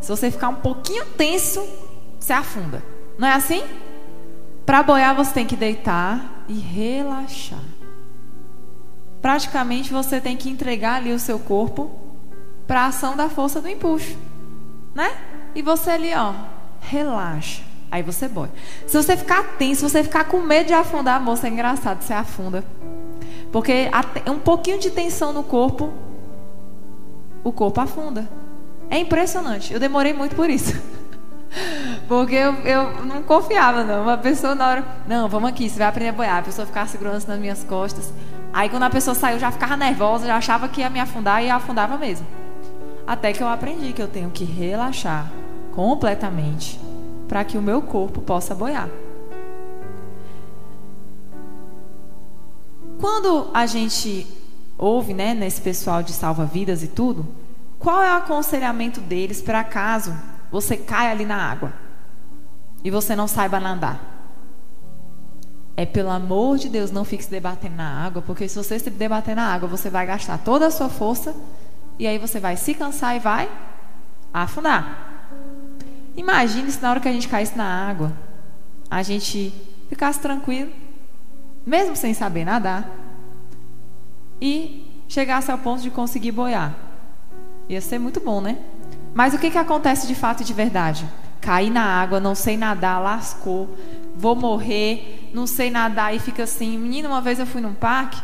Se 0.00 0.08
você 0.08 0.30
ficar 0.30 0.48
um 0.48 0.56
pouquinho 0.56 1.04
tenso, 1.04 1.62
você 2.18 2.32
afunda. 2.32 2.82
Não 3.18 3.28
é 3.28 3.34
assim? 3.34 3.62
Para 4.64 4.82
boiar, 4.82 5.14
você 5.14 5.32
tem 5.32 5.46
que 5.46 5.56
deitar 5.56 6.44
e 6.48 6.54
relaxar. 6.54 7.79
Praticamente 9.20 9.92
você 9.92 10.20
tem 10.20 10.36
que 10.36 10.48
entregar 10.48 10.96
ali 10.96 11.12
o 11.12 11.18
seu 11.18 11.38
corpo 11.38 11.90
para 12.66 12.82
a 12.82 12.86
ação 12.86 13.16
da 13.16 13.28
força 13.28 13.60
do 13.60 13.68
empuxo, 13.68 14.16
né? 14.94 15.10
E 15.54 15.62
você 15.62 15.90
ali, 15.90 16.14
ó, 16.14 16.32
relaxa. 16.80 17.62
Aí 17.90 18.02
você 18.02 18.28
boia. 18.28 18.50
Se 18.86 18.96
você 18.96 19.16
ficar 19.16 19.42
tenso, 19.58 19.80
se 19.80 19.90
você 19.90 20.04
ficar 20.04 20.24
com 20.24 20.40
medo 20.40 20.68
de 20.68 20.72
afundar, 20.72 21.20
moça, 21.20 21.48
é 21.48 21.50
engraçado, 21.50 22.02
você 22.02 22.12
afunda. 22.12 22.64
Porque 23.50 23.90
um 24.28 24.38
pouquinho 24.38 24.78
de 24.78 24.90
tensão 24.90 25.32
no 25.32 25.42
corpo, 25.42 25.92
o 27.42 27.50
corpo 27.50 27.80
afunda. 27.80 28.28
É 28.88 28.98
impressionante. 28.98 29.72
Eu 29.72 29.80
demorei 29.80 30.12
muito 30.12 30.36
por 30.36 30.48
isso. 30.48 30.80
Porque 32.06 32.34
eu, 32.34 32.54
eu 32.64 33.04
não 33.04 33.22
confiava, 33.22 33.82
não. 33.82 34.02
Uma 34.02 34.18
pessoa 34.18 34.54
na 34.54 34.68
hora. 34.68 34.84
Não, 35.08 35.28
vamos 35.28 35.50
aqui, 35.50 35.68
você 35.68 35.78
vai 35.78 35.88
aprender 35.88 36.10
a 36.10 36.12
boiar. 36.12 36.38
A 36.38 36.42
pessoa 36.42 36.66
ficava 36.66 36.88
segurando 36.88 37.26
nas 37.26 37.38
minhas 37.38 37.64
costas. 37.64 38.12
Aí 38.52 38.68
quando 38.68 38.82
a 38.82 38.90
pessoa 38.90 39.14
saiu, 39.14 39.38
já 39.38 39.50
ficava 39.50 39.76
nervosa, 39.76 40.26
já 40.26 40.36
achava 40.36 40.68
que 40.68 40.80
ia 40.80 40.90
me 40.90 41.00
afundar 41.00 41.42
e 41.42 41.50
afundava 41.50 41.96
mesmo. 41.96 42.26
Até 43.06 43.32
que 43.32 43.42
eu 43.42 43.48
aprendi 43.48 43.92
que 43.92 44.02
eu 44.02 44.08
tenho 44.08 44.30
que 44.30 44.44
relaxar 44.44 45.30
completamente 45.72 46.80
para 47.28 47.44
que 47.44 47.56
o 47.56 47.62
meu 47.62 47.80
corpo 47.80 48.20
possa 48.20 48.54
boiar. 48.54 48.88
Quando 53.00 53.48
a 53.54 53.66
gente 53.66 54.26
ouve, 54.76 55.14
né, 55.14 55.32
nesse 55.32 55.60
pessoal 55.60 56.02
de 56.02 56.12
salva-vidas 56.12 56.82
e 56.82 56.88
tudo, 56.88 57.26
qual 57.78 58.02
é 58.02 58.12
o 58.12 58.18
aconselhamento 58.18 59.00
deles 59.00 59.40
para 59.40 59.64
caso 59.64 60.14
você 60.50 60.76
caia 60.76 61.12
ali 61.12 61.24
na 61.24 61.36
água 61.36 61.72
e 62.82 62.90
você 62.90 63.14
não 63.14 63.28
saiba 63.28 63.60
nadar? 63.60 64.09
É 65.80 65.86
pelo 65.86 66.10
amor 66.10 66.58
de 66.58 66.68
Deus, 66.68 66.90
não 66.90 67.06
fique 67.06 67.24
se 67.24 67.30
debatendo 67.30 67.76
na 67.76 68.04
água, 68.04 68.20
porque 68.20 68.46
se 68.46 68.54
você 68.54 68.78
se 68.78 68.90
debater 68.90 69.34
na 69.34 69.46
água, 69.50 69.66
você 69.66 69.88
vai 69.88 70.04
gastar 70.04 70.36
toda 70.36 70.66
a 70.66 70.70
sua 70.70 70.90
força 70.90 71.34
e 71.98 72.06
aí 72.06 72.18
você 72.18 72.38
vai 72.38 72.54
se 72.54 72.74
cansar 72.74 73.16
e 73.16 73.18
vai 73.18 73.48
afundar. 74.30 75.30
Imagine 76.14 76.70
se 76.70 76.82
na 76.82 76.90
hora 76.90 77.00
que 77.00 77.08
a 77.08 77.12
gente 77.12 77.28
caísse 77.28 77.56
na 77.56 77.64
água, 77.64 78.12
a 78.90 79.02
gente 79.02 79.54
ficasse 79.88 80.20
tranquilo, 80.20 80.70
mesmo 81.64 81.96
sem 81.96 82.12
saber 82.12 82.44
nadar, 82.44 82.86
e 84.38 84.86
chegasse 85.08 85.50
ao 85.50 85.56
ponto 85.56 85.80
de 85.80 85.88
conseguir 85.88 86.32
boiar. 86.32 86.74
Ia 87.70 87.80
ser 87.80 87.98
muito 87.98 88.20
bom, 88.20 88.42
né? 88.42 88.58
Mas 89.14 89.32
o 89.32 89.38
que, 89.38 89.50
que 89.50 89.56
acontece 89.56 90.06
de 90.06 90.14
fato 90.14 90.42
e 90.42 90.44
de 90.44 90.52
verdade? 90.52 91.08
Caí 91.40 91.70
na 91.70 91.84
água, 91.84 92.20
não 92.20 92.34
sei 92.34 92.58
nadar, 92.58 93.00
lascou, 93.00 93.78
vou 94.14 94.36
morrer, 94.36 95.19
não 95.32 95.46
sei 95.46 95.70
nadar 95.70 96.14
e 96.14 96.18
fica 96.18 96.44
assim. 96.44 96.78
Menina, 96.78 97.08
uma 97.08 97.20
vez 97.20 97.38
eu 97.38 97.46
fui 97.46 97.60
num 97.60 97.74
parque 97.74 98.20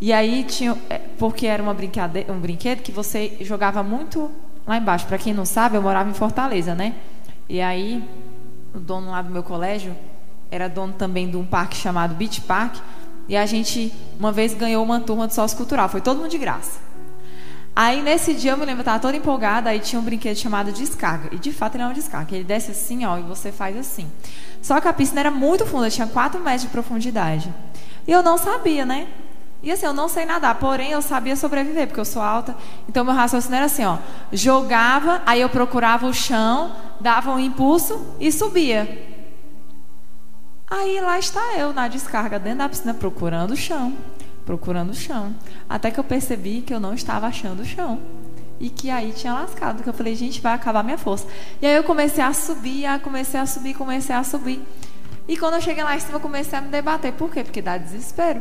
e 0.00 0.12
aí 0.12 0.42
tinha, 0.42 0.76
é, 0.90 0.98
porque 0.98 1.46
era 1.46 1.62
uma 1.62 1.70
um 1.72 2.40
brinquedo 2.40 2.82
que 2.82 2.90
você 2.90 3.36
jogava 3.40 3.84
muito 3.84 4.30
lá 4.66 4.76
embaixo. 4.76 5.06
Para 5.06 5.16
quem 5.16 5.32
não 5.32 5.44
sabe, 5.44 5.76
eu 5.76 5.82
morava 5.82 6.10
em 6.10 6.14
Fortaleza, 6.14 6.74
né? 6.74 6.96
E 7.48 7.60
aí, 7.60 8.02
o 8.74 8.80
dono 8.80 9.12
lá 9.12 9.22
do 9.22 9.30
meu 9.30 9.44
colégio 9.44 9.94
era 10.50 10.68
dono 10.68 10.92
também 10.92 11.30
de 11.30 11.36
um 11.36 11.44
parque 11.44 11.76
chamado 11.76 12.14
Beach 12.16 12.40
Park. 12.40 12.78
E 13.28 13.36
a 13.36 13.46
gente, 13.46 13.92
uma 14.18 14.32
vez, 14.32 14.54
ganhou 14.54 14.82
uma 14.84 14.98
turma 14.98 15.28
de 15.28 15.34
sócio 15.34 15.56
cultural. 15.56 15.88
Foi 15.88 16.00
todo 16.00 16.18
mundo 16.18 16.30
de 16.30 16.38
graça. 16.38 16.80
Aí, 17.74 18.02
nesse 18.02 18.34
dia, 18.34 18.50
eu 18.50 18.56
me 18.56 18.64
lembro, 18.64 18.80
eu 18.80 18.82
estava 18.82 18.98
toda 18.98 19.16
empolgada. 19.16 19.70
Aí 19.70 19.78
tinha 19.78 20.00
um 20.00 20.04
brinquedo 20.04 20.36
chamado 20.36 20.72
descarga. 20.72 21.28
E, 21.32 21.38
de 21.38 21.52
fato, 21.52 21.76
ele 21.76 21.84
é 21.84 21.86
uma 21.86 21.94
descarga. 21.94 22.34
Ele 22.34 22.44
desce 22.44 22.72
assim, 22.72 23.04
ó, 23.04 23.18
e 23.18 23.22
você 23.22 23.52
faz 23.52 23.76
assim. 23.76 24.10
Só 24.62 24.80
que 24.80 24.88
a 24.88 24.92
piscina 24.92 25.20
era 25.20 25.30
muito 25.30 25.66
funda, 25.66 25.90
tinha 25.90 26.06
4 26.06 26.40
metros 26.40 26.62
de 26.62 26.68
profundidade. 26.68 27.52
E 28.06 28.12
eu 28.12 28.22
não 28.22 28.38
sabia, 28.38 28.86
né? 28.86 29.08
E 29.62 29.70
assim, 29.70 29.86
eu 29.86 29.92
não 29.92 30.08
sei 30.08 30.24
nadar, 30.24 30.56
porém 30.56 30.90
eu 30.90 31.02
sabia 31.02 31.36
sobreviver, 31.36 31.86
porque 31.86 32.00
eu 32.00 32.04
sou 32.04 32.22
alta. 32.22 32.56
Então 32.88 33.04
meu 33.04 33.14
raciocínio 33.14 33.56
era 33.56 33.66
assim, 33.66 33.84
ó, 33.84 33.98
jogava, 34.32 35.22
aí 35.26 35.40
eu 35.40 35.48
procurava 35.48 36.06
o 36.06 36.14
chão, 36.14 36.72
dava 37.00 37.32
um 37.32 37.38
impulso 37.38 38.16
e 38.18 38.32
subia. 38.32 39.08
Aí 40.68 41.00
lá 41.00 41.18
está 41.18 41.54
eu 41.58 41.72
na 41.72 41.86
descarga 41.86 42.38
dentro 42.38 42.58
da 42.60 42.68
piscina 42.68 42.94
procurando 42.94 43.52
o 43.52 43.56
chão, 43.56 43.92
procurando 44.44 44.90
o 44.90 44.94
chão, 44.94 45.34
até 45.68 45.90
que 45.90 46.00
eu 46.00 46.04
percebi 46.04 46.62
que 46.62 46.72
eu 46.72 46.80
não 46.80 46.94
estava 46.94 47.26
achando 47.26 47.60
o 47.60 47.64
chão 47.64 48.00
e 48.62 48.70
que 48.70 48.88
aí 48.90 49.12
tinha 49.12 49.34
lascado, 49.34 49.82
que 49.82 49.88
eu 49.88 49.92
falei, 49.92 50.14
gente, 50.14 50.40
vai 50.40 50.54
acabar 50.54 50.84
minha 50.84 50.96
força. 50.96 51.26
E 51.60 51.66
aí 51.66 51.74
eu 51.74 51.82
comecei 51.82 52.22
a 52.22 52.32
subir, 52.32 52.86
a 52.86 52.96
comecei 52.96 53.40
a 53.40 53.44
subir, 53.44 53.74
comecei 53.74 54.14
a 54.14 54.22
subir. 54.22 54.62
E 55.26 55.36
quando 55.36 55.54
eu 55.54 55.60
cheguei 55.60 55.82
lá 55.82 55.96
em 55.96 55.98
cima, 55.98 56.14
eu 56.14 56.20
comecei 56.20 56.56
a 56.56 56.62
me 56.62 56.68
debater. 56.68 57.12
Por 57.12 57.28
quê? 57.28 57.42
Porque 57.42 57.60
dá 57.60 57.76
desespero. 57.76 58.40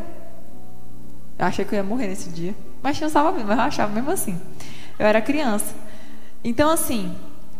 Eu 1.40 1.46
achei 1.48 1.66
que 1.66 1.74
eu 1.74 1.78
ia 1.78 1.84
morrer 1.84 2.08
nesse 2.08 2.30
dia. 2.30 2.54
Mas 2.84 2.98
tinha 2.98 3.08
estava 3.08 3.32
vivo, 3.32 3.48
mas 3.48 3.58
eu 3.58 3.63
achava 3.63 3.92
mesmo 3.92 4.12
assim. 4.12 4.40
Eu 5.00 5.08
era 5.08 5.20
criança. 5.24 5.74
Então, 6.44 6.70
assim, 6.70 7.16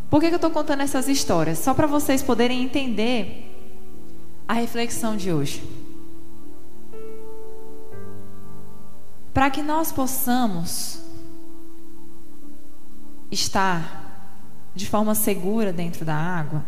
por 0.08 0.20
que 0.22 0.28
eu 0.28 0.36
estou 0.36 0.52
contando 0.52 0.82
essas 0.82 1.08
histórias? 1.08 1.58
Só 1.58 1.74
para 1.74 1.88
vocês 1.88 2.22
poderem 2.22 2.62
entender 2.62 3.58
a 4.48 4.54
reflexão 4.54 5.18
de 5.18 5.34
hoje. 5.34 5.64
Para 9.34 9.50
que 9.50 9.64
nós 9.64 9.92
possamos 9.92 11.02
estar 13.32 14.12
de 14.76 14.88
forma 14.88 15.16
segura 15.16 15.72
dentro 15.72 16.06
da 16.06 16.16
água, 16.16 16.64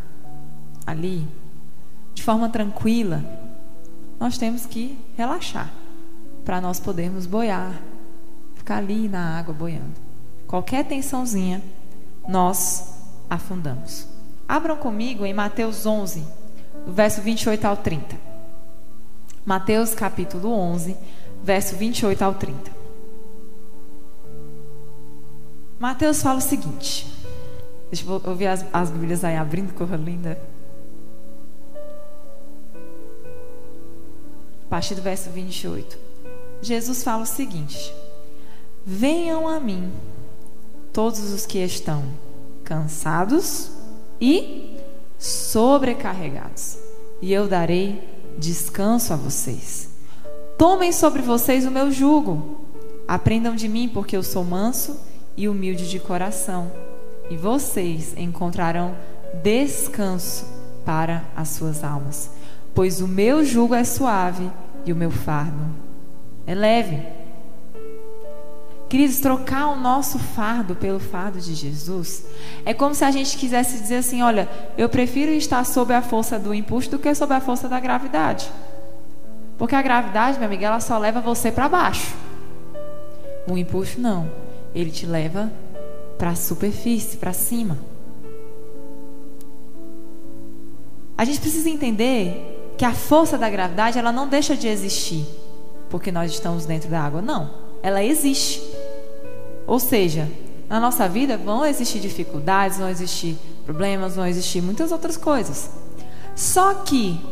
ali, 0.86 1.28
de 2.14 2.24
forma 2.24 2.50
tranquila, 2.50 3.24
nós 4.20 4.38
temos 4.38 4.66
que 4.66 4.98
relaxar 5.18 5.72
para 6.46 6.62
nós 6.62 6.80
podermos 6.80 7.26
boiar, 7.26 7.82
ficar 8.56 8.78
ali 8.78 9.08
na 9.08 9.38
água 9.38 9.54
boiando. 9.54 10.02
Qualquer 10.48 10.86
tensãozinha, 10.86 11.62
nós 12.28 12.94
afundamos. 13.30 14.08
Abram 14.48 14.78
comigo 14.78 15.26
em 15.26 15.34
Mateus 15.34 15.86
11, 15.86 16.26
do 16.86 16.94
verso 16.94 17.22
28 17.22 17.66
ao 17.66 17.78
30. 17.78 18.16
Mateus 19.46 19.94
capítulo 19.94 20.52
11, 20.52 20.96
verso 21.44 21.76
28 21.76 22.22
ao 22.22 22.34
30. 22.36 22.83
Mateus 25.84 26.24
fala 26.24 26.38
o 26.38 26.42
seguinte. 26.42 27.06
Deixa 27.92 28.10
eu 28.10 28.22
ouvir 28.24 28.48
as, 28.48 28.66
as 28.72 28.90
Bíblias 28.90 29.22
aí 29.22 29.36
abrindo, 29.36 29.74
corra 29.74 29.98
linda. 29.98 30.42
A 34.66 34.70
partir 34.70 34.96
do 34.96 35.02
verso 35.02 35.30
28. 35.30 35.98
Jesus 36.62 37.04
fala 37.04 37.24
o 37.24 37.26
seguinte: 37.26 37.94
Venham 38.86 39.46
a 39.46 39.60
mim, 39.60 39.92
todos 40.94 41.34
os 41.34 41.46
que 41.46 41.58
estão 41.58 42.02
cansados 42.64 43.70
e 44.22 44.78
sobrecarregados, 45.20 46.78
e 47.22 47.34
eu 47.34 47.46
darei 47.46 48.08
descanso 48.38 49.12
a 49.12 49.18
vocês. 49.18 49.90
Tomem 50.58 50.94
sobre 50.94 51.22
vocês 51.22 51.66
o 51.66 51.72
meu 51.72 51.92
jugo. 51.92 52.62
Aprendam 53.06 53.54
de 53.54 53.68
mim, 53.68 53.90
porque 53.90 54.16
eu 54.16 54.24
sou 54.24 54.46
manso 54.46 55.12
e 55.36 55.48
humilde 55.48 55.90
de 55.90 56.00
coração, 56.00 56.72
e 57.30 57.38
vocês 57.38 58.14
encontrarão 58.18 58.96
descanso 59.42 60.46
para 60.86 61.24
as 61.36 61.50
suas 61.50 61.84
almas. 61.84 62.30
Pois 62.74 63.02
o 63.02 63.08
meu 63.08 63.44
jugo 63.46 63.74
é 63.74 63.84
suave 63.84 64.50
e 64.86 64.92
o 64.92 64.96
meu 64.96 65.12
fardo 65.12 65.64
é 66.46 66.54
leve. 66.54 67.02
Queridos, 68.90 69.20
trocar 69.20 69.70
o 69.70 69.76
nosso 69.76 70.20
fardo 70.20 70.76
pelo 70.76 71.00
fardo 71.00 71.40
de 71.40 71.56
Jesus 71.56 72.26
é 72.64 72.76
como 72.76 72.94
se 72.94 73.04
a 73.04 73.10
gente 73.10 73.38
quisesse 73.38 73.80
dizer 73.80 73.98
assim: 73.98 74.22
olha, 74.22 74.48
eu 74.78 74.88
prefiro 74.88 75.32
estar 75.32 75.66
sob 75.66 75.94
a 75.94 76.02
força 76.02 76.38
do 76.38 76.54
impulso 76.54 76.92
do 76.92 77.00
que 77.00 77.14
sob 77.16 77.34
a 77.34 77.42
força 77.42 77.68
da 77.68 77.80
gravidade. 77.80 78.52
Porque 79.58 79.76
a 79.76 79.82
gravidade, 79.82 80.38
minha 80.38 80.48
amiga, 80.48 80.68
ela 80.68 80.80
só 80.80 80.98
leva 80.98 81.22
você 81.22 81.52
para 81.52 81.70
baixo. 81.70 82.14
O 83.48 83.58
impulso 83.58 84.00
não. 84.00 84.43
Ele 84.74 84.92
te 84.92 85.06
leva 85.06 85.52
para 86.18 86.32
a 86.32 86.36
superfície, 86.36 87.18
para 87.18 87.34
cima. 87.34 87.78
A 91.18 91.26
gente 91.26 91.40
precisa 91.40 91.70
entender 91.70 92.74
que 92.78 92.86
a 92.86 92.94
força 92.94 93.38
da 93.38 93.50
gravidade, 93.50 94.00
ela 94.00 94.12
não 94.12 94.28
deixa 94.28 94.56
de 94.56 94.68
existir 94.68 95.26
porque 95.94 96.12
nós 96.12 96.32
estamos 96.32 96.66
dentro 96.66 96.90
da 96.90 97.00
água. 97.02 97.22
Não, 97.22 97.52
ela 97.84 98.04
existe. 98.04 98.64
Ou 99.68 99.80
seja, 99.80 100.28
na 100.68 100.80
nossa 100.80 101.08
vida 101.08 101.38
vão 101.38 101.64
existir 101.64 102.00
dificuldades, 102.00 102.80
vão 102.80 102.90
existir 102.90 103.38
problemas, 103.64 104.16
vão 104.16 104.26
existir 104.26 104.60
muitas 104.60 104.92
outras 104.92 105.18
coisas. 105.18 105.70
Só 106.36 106.74
que 106.74 107.24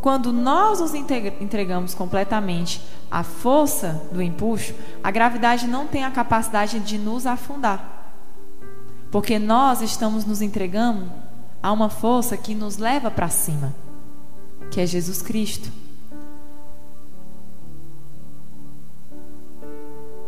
quando 0.00 0.32
nós 0.32 0.80
nos 0.80 0.92
entregamos 0.92 1.94
completamente 1.94 2.82
à 3.10 3.22
força 3.22 4.00
do 4.12 4.22
impulso, 4.22 4.72
a 5.02 5.10
gravidade 5.10 5.66
não 5.66 5.86
tem 5.86 6.04
a 6.04 6.10
capacidade 6.10 6.78
de 6.78 6.96
nos 6.96 7.26
afundar. 7.26 8.14
Porque 9.10 9.38
nós 9.38 9.82
estamos 9.82 10.24
nos 10.24 10.40
entregando 10.40 11.10
a 11.62 11.72
uma 11.72 11.88
força 11.88 12.36
que 12.36 12.54
nos 12.54 12.78
leva 12.78 13.10
para 13.10 13.28
cima, 13.28 13.74
que 14.70 14.80
é 14.80 14.86
Jesus 14.86 15.20
Cristo. 15.20 15.70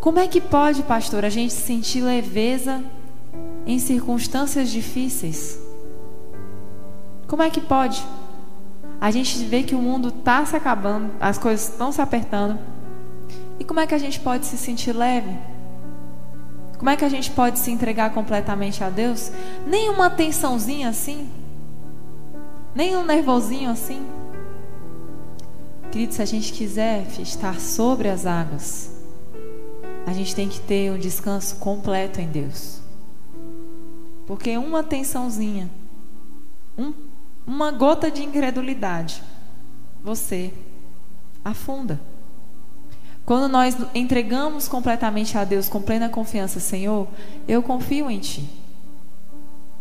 Como 0.01 0.19
é 0.19 0.27
que 0.27 0.41
pode, 0.41 0.83
pastor, 0.83 1.25
a 1.25 1.29
gente 1.29 1.53
sentir 1.53 2.03
leveza 2.03 2.83
em 3.65 3.79
circunstâncias 3.79 4.69
difíceis? 4.69 5.61
Como 7.29 7.41
é 7.41 7.49
que 7.49 7.61
pode? 7.61 8.05
A 9.03 9.11
gente 9.11 9.37
vê 9.47 9.65
que 9.65 9.75
o 9.75 9.83
mundo 9.83 10.11
está 10.11 10.47
se 10.47 10.55
acabando, 10.55 11.11
as 11.19 11.37
coisas 11.37 11.69
estão 11.69 11.91
se 11.91 12.01
apertando. 12.01 12.57
E 13.59 13.65
como 13.65 13.81
é 13.81 13.87
que 13.89 13.97
a 13.97 13.99
gente 13.99 14.21
pode 14.21 14.47
se 14.47 14.57
sentir 14.57 14.93
leve? 14.93 15.37
Como 16.79 16.89
é 16.89 16.95
que 16.95 17.05
a 17.05 17.09
gente 17.09 17.29
pode 17.33 17.59
se 17.59 17.73
entregar 17.73 18.15
completamente 18.15 18.85
a 18.85 18.89
Deus? 18.89 19.33
Nem 19.67 19.91
uma 19.91 20.09
tensãozinha 20.09 20.89
assim? 20.89 21.29
Nem 22.73 22.97
um 22.97 23.05
nervosinho 23.05 23.73
assim? 23.73 24.07
Querido, 25.91 26.15
se 26.15 26.23
a 26.23 26.25
gente 26.25 26.53
quiser 26.53 27.05
estar 27.19 27.59
sobre 27.59 28.09
as 28.09 28.25
águas, 28.25 28.89
a 30.07 30.13
gente 30.13 30.33
tem 30.33 30.49
que 30.49 30.61
ter 30.61 30.93
um 30.93 30.99
descanso 30.99 31.57
completo 31.57 32.21
em 32.21 32.29
Deus. 32.29 32.81
Porque 34.29 34.57
uma 34.57 34.85
tensãozinha, 34.85 35.69
um, 36.79 37.02
uma 37.47 37.71
gota 37.71 38.11
de 38.11 38.23
incredulidade, 38.23 39.23
você 40.03 40.53
afunda. 41.45 42.01
Quando 43.25 43.49
nós 43.49 43.77
entregamos 43.95 44.69
completamente 44.69 45.39
a 45.39 45.45
Deus 45.45 45.69
com 45.69 45.81
plena 45.81 46.09
confiança, 46.09 46.59
Senhor, 46.59 47.07
eu 47.47 47.63
confio 47.63 48.11
em 48.11 48.19
Ti. 48.19 48.49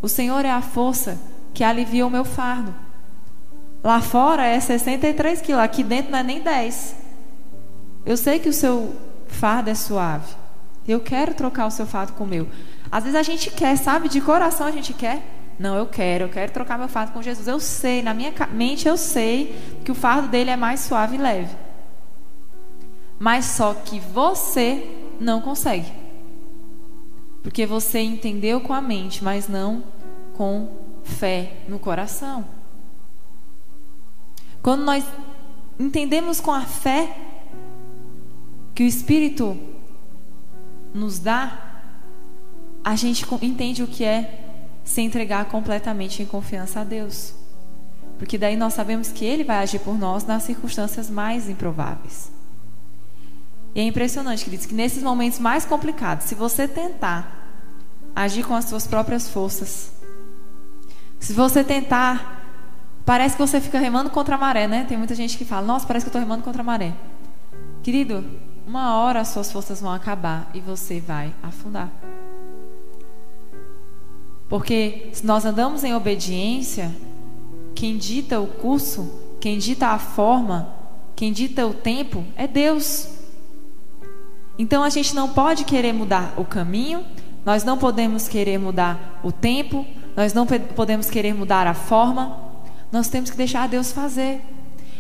O 0.02 0.08
Senhor 0.08 0.46
é 0.46 0.52
a 0.52 0.62
força 0.62 1.20
que 1.54 1.64
alivia 1.64 2.06
o 2.06 2.10
meu 2.10 2.24
fardo. 2.24 2.74
Lá 3.84 4.00
fora 4.00 4.46
é 4.46 4.60
63 4.60 5.42
quilos, 5.42 5.62
aqui 5.62 5.84
dentro 5.84 6.12
não 6.12 6.20
é 6.20 6.24
nem 6.24 6.42
10. 6.42 6.96
Eu 8.06 8.16
sei 8.16 8.40
que 8.40 8.50
o 8.50 8.54
seu 8.54 8.96
fardo 9.28 9.70
é 9.70 9.76
suave. 9.76 10.36
Eu 10.88 11.00
quero 11.00 11.34
trocar 11.34 11.66
o 11.66 11.72
seu 11.72 11.86
fardo 11.86 12.14
com 12.14 12.24
o 12.24 12.28
meu. 12.28 12.48
Às 12.92 13.04
vezes 13.04 13.18
a 13.18 13.24
gente 13.24 13.50
quer, 13.50 13.76
sabe? 13.78 14.10
De 14.10 14.22
coração 14.22 14.68
a 14.68 14.72
gente 14.72 14.94
quer. 14.94 15.24
Não, 15.62 15.76
eu 15.76 15.86
quero, 15.86 16.24
eu 16.24 16.30
quero 16.30 16.52
trocar 16.52 16.80
meu 16.80 16.88
fardo 16.88 17.14
com 17.14 17.22
Jesus. 17.22 17.48
Eu 17.48 17.60
sei, 17.60 18.02
na 18.02 18.16
minha 18.16 18.34
mente 18.52 18.88
eu 18.88 18.98
sei 18.98 19.56
que 19.86 19.92
o 19.92 19.96
fardo 19.96 20.28
dele 20.28 20.50
é 20.50 20.56
mais 20.56 20.80
suave 20.80 21.18
e 21.18 21.20
leve. 21.20 21.56
Mas 23.20 23.46
só 23.46 23.76
que 23.76 24.00
você 24.00 24.90
não 25.20 25.40
consegue. 25.40 25.94
Porque 27.44 27.68
você 27.68 28.00
entendeu 28.00 28.60
com 28.60 28.74
a 28.74 28.82
mente, 28.82 29.24
mas 29.24 29.48
não 29.48 29.84
com 30.34 30.68
fé 31.04 31.58
no 31.68 31.78
coração. 31.78 32.44
Quando 34.64 34.84
nós 34.84 35.06
entendemos 35.80 36.42
com 36.42 36.52
a 36.52 36.62
fé 36.62 37.16
que 38.74 38.82
o 38.82 38.88
Espírito 38.88 39.56
nos 40.92 41.20
dá, 41.20 41.84
a 42.84 42.96
gente 42.96 43.24
entende 43.44 43.84
o 43.84 43.88
que 43.88 44.04
é 44.04 44.41
se 44.84 45.02
entregar 45.02 45.46
completamente 45.46 46.22
em 46.22 46.26
confiança 46.26 46.82
a 46.82 46.84
Deus. 46.84 47.34
Porque 48.18 48.38
daí 48.38 48.56
nós 48.56 48.74
sabemos 48.74 49.10
que 49.10 49.26
Ele 49.26 49.44
vai 49.44 49.58
agir 49.58 49.80
por 49.80 49.98
nós 49.98 50.26
nas 50.26 50.44
circunstâncias 50.44 51.10
mais 51.10 51.50
improváveis. 51.50 52.32
E 53.74 53.80
é 53.80 53.84
impressionante, 53.84 54.44
queridos, 54.44 54.66
que 54.66 54.76
nesses 54.76 55.02
momentos 55.02 55.40
mais 55.40 55.66
complicados, 55.66 56.26
se 56.26 56.36
você 56.36 56.68
tentar 56.68 57.42
agir 58.16 58.44
com 58.46 58.54
as 58.54 58.66
suas 58.66 58.86
próprias 58.86 59.30
forças, 59.30 59.92
se 61.20 61.34
você 61.34 61.64
tentar, 61.64 62.46
parece 63.06 63.36
que 63.36 63.42
você 63.42 63.62
fica 63.62 63.80
remando 63.80 64.10
contra 64.10 64.36
a 64.36 64.38
maré, 64.38 64.68
né? 64.68 64.86
Tem 64.88 64.98
muita 64.98 65.16
gente 65.16 65.38
que 65.38 65.46
fala, 65.46 65.66
nossa, 65.66 65.88
parece 65.88 66.06
que 66.06 66.10
eu 66.10 66.12
estou 66.12 66.22
remando 66.22 66.44
contra 66.44 66.62
a 66.62 66.66
maré. 66.66 66.94
Querido, 67.82 68.26
uma 68.68 68.98
hora 68.98 69.22
as 69.22 69.30
suas 69.30 69.52
forças 69.52 69.82
vão 69.82 69.92
acabar 69.92 70.50
e 70.54 70.60
você 70.60 71.00
vai 71.00 71.34
afundar. 71.42 71.90
Porque 74.52 75.08
se 75.14 75.26
nós 75.26 75.46
andamos 75.46 75.82
em 75.86 75.96
obediência, 75.96 76.92
quem 77.74 77.96
dita 77.96 78.38
o 78.38 78.48
curso, 78.48 79.10
quem 79.40 79.58
dita 79.58 79.88
a 79.88 79.98
forma, 79.98 80.76
quem 81.16 81.32
dita 81.32 81.66
o 81.66 81.74
tempo 81.74 82.26
é 82.36 82.46
Deus. 82.48 83.08
Então 84.60 84.84
a 84.84 84.90
gente 84.90 85.16
não 85.16 85.30
pode 85.30 85.64
querer 85.64 85.94
mudar 85.94 86.34
o 86.36 86.44
caminho, 86.44 87.06
nós 87.46 87.64
não 87.64 87.78
podemos 87.78 88.28
querer 88.28 88.58
mudar 88.58 89.22
o 89.24 89.32
tempo, 89.32 89.86
nós 90.18 90.34
não 90.34 90.46
podemos 90.46 91.10
querer 91.10 91.34
mudar 91.34 91.66
a 91.66 91.74
forma, 91.74 92.38
nós 92.92 93.08
temos 93.08 93.30
que 93.30 93.38
deixar 93.38 93.70
Deus 93.70 93.94
fazer. 93.94 94.42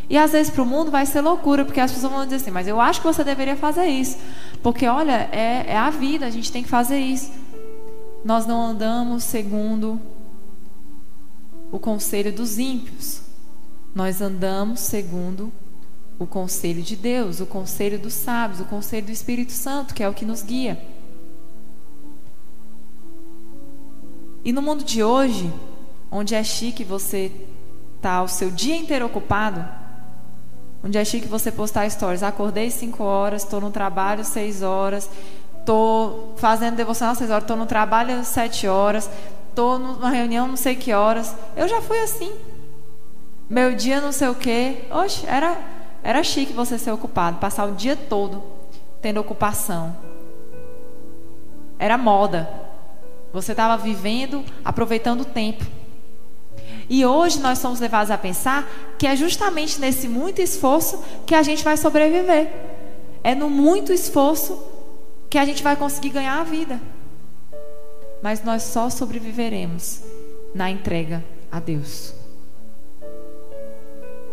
E 0.09 0.17
às 0.17 0.31
vezes 0.31 0.49
para 0.49 0.63
o 0.63 0.65
mundo 0.65 0.89
vai 0.89 1.05
ser 1.05 1.19
loucura, 1.19 1.65
porque 1.65 1.81
as 1.81 1.91
pessoas 1.91 2.13
vão 2.13 2.23
dizer 2.23 2.37
assim, 2.37 2.51
mas 2.51 2.69
eu 2.69 2.79
acho 2.79 3.01
que 3.01 3.07
você 3.07 3.21
deveria 3.21 3.57
fazer 3.57 3.87
isso. 3.87 4.17
Porque 4.63 4.87
olha, 4.87 5.27
é, 5.29 5.65
é 5.67 5.77
a 5.77 5.89
vida, 5.89 6.25
a 6.25 6.29
gente 6.29 6.49
tem 6.53 6.63
que 6.63 6.69
fazer 6.69 6.99
isso. 6.99 7.40
Nós 8.23 8.45
não 8.45 8.61
andamos 8.61 9.23
segundo 9.23 9.99
o 11.71 11.79
conselho 11.79 12.31
dos 12.31 12.59
ímpios. 12.59 13.21
Nós 13.95 14.21
andamos 14.21 14.79
segundo 14.79 15.51
o 16.19 16.27
conselho 16.27 16.83
de 16.83 16.95
Deus, 16.95 17.39
o 17.39 17.45
conselho 17.45 17.97
dos 17.97 18.13
sábios, 18.13 18.59
o 18.59 18.65
conselho 18.65 19.07
do 19.07 19.11
Espírito 19.11 19.51
Santo, 19.51 19.93
que 19.93 20.03
é 20.03 20.09
o 20.09 20.13
que 20.13 20.23
nos 20.23 20.43
guia. 20.43 20.79
E 24.45 24.51
no 24.51 24.61
mundo 24.61 24.83
de 24.83 25.03
hoje, 25.03 25.51
onde 26.11 26.35
é 26.35 26.43
chique 26.43 26.83
você 26.83 27.31
tá 28.01 28.21
o 28.21 28.27
seu 28.27 28.51
dia 28.51 28.75
inteiro 28.75 29.05
ocupado, 29.05 29.63
onde 30.83 30.97
é 30.97 31.05
chique 31.05 31.27
você 31.27 31.51
postar 31.51 31.89
stories, 31.89 32.23
acordei 32.23 32.69
5 32.69 33.03
horas, 33.03 33.43
estou 33.43 33.61
no 33.61 33.69
trabalho 33.71 34.25
6 34.25 34.63
horas, 34.63 35.09
estou 35.61 36.33
fazendo 36.37 36.75
devocional 36.75 37.15
6 37.15 37.29
horas, 37.29 37.43
estou 37.43 37.57
no 37.57 37.65
trabalho 37.65 38.23
7 38.23 38.67
horas, 38.67 39.09
estou 39.49 39.79
numa 39.79 40.09
reunião 40.09 40.47
não 40.47 40.57
sei 40.57 40.75
que 40.75 40.93
horas. 40.93 41.33
Eu 41.55 41.67
já 41.67 41.81
fui 41.81 41.99
assim. 41.99 42.31
Meu 43.49 43.73
dia 43.73 44.01
não 44.01 44.11
sei 44.11 44.27
o 44.27 44.35
quê. 44.35 44.85
Oxe, 44.91 45.25
era 45.25 45.57
era 46.03 46.23
chique 46.23 46.51
você 46.51 46.79
ser 46.79 46.91
ocupado, 46.91 47.37
passar 47.37 47.65
o 47.65 47.73
dia 47.73 47.95
todo 47.95 48.41
tendo 49.01 49.19
ocupação. 49.19 49.95
Era 51.77 51.97
moda. 51.97 52.49
Você 53.33 53.53
estava 53.53 53.81
vivendo, 53.81 54.43
aproveitando 54.63 55.21
o 55.21 55.25
tempo. 55.25 55.65
E 56.89 57.05
hoje 57.05 57.39
nós 57.39 57.59
somos 57.59 57.79
levados 57.79 58.11
a 58.11 58.17
pensar 58.17 58.67
que 58.97 59.07
é 59.07 59.15
justamente 59.15 59.79
nesse 59.79 60.07
muito 60.07 60.41
esforço 60.41 61.03
que 61.25 61.33
a 61.33 61.41
gente 61.41 61.63
vai 61.63 61.77
sobreviver. 61.77 62.51
É 63.23 63.33
no 63.33 63.49
muito 63.49 63.93
esforço 63.93 64.70
que 65.31 65.37
a 65.37 65.45
gente 65.45 65.63
vai 65.63 65.77
conseguir 65.77 66.09
ganhar 66.09 66.41
a 66.41 66.43
vida. 66.43 66.79
Mas 68.21 68.43
nós 68.43 68.63
só 68.63 68.89
sobreviveremos 68.89 70.03
na 70.53 70.69
entrega 70.69 71.23
a 71.49 71.57
Deus. 71.57 72.13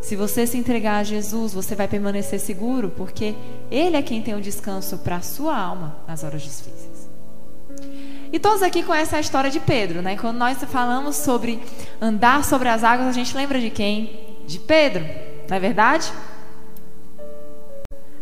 Se 0.01 0.17
você 0.17 0.45
se 0.45 0.59
entregar 0.59 0.97
a 0.97 1.05
Jesus, 1.05 1.55
você 1.55 1.77
vai 1.77 1.87
permanecer 1.87 2.41
seguro, 2.41 2.91
porque 2.97 3.37
Ele 3.71 3.97
é 3.97 4.03
quem 4.03 4.21
tem 4.21 4.35
o 4.35 4.41
descanso 4.41 4.99
para 4.99 5.17
a 5.17 5.21
sua 5.23 5.57
alma 5.57 5.97
nas 6.09 6.25
horas 6.25 6.43
difíceis. 6.43 7.09
E 8.33 8.39
todos 8.41 8.61
aqui 8.61 8.83
conhecem 8.83 9.19
a 9.19 9.21
história 9.21 9.51
de 9.51 9.61
Pedro, 9.61 10.03
né? 10.03 10.17
Quando 10.17 10.37
nós 10.37 10.59
falamos 10.65 11.15
sobre 11.15 11.63
andar 12.01 12.45
sobre 12.45 12.69
as 12.69 12.83
águas, 12.83 13.07
a 13.07 13.13
gente 13.13 13.37
lembra 13.37 13.61
de 13.61 13.71
quem? 13.71 14.37
De 14.47 14.59
Pedro, 14.59 15.05
não 15.49 15.57
é 15.57 15.61
verdade? 15.61 16.13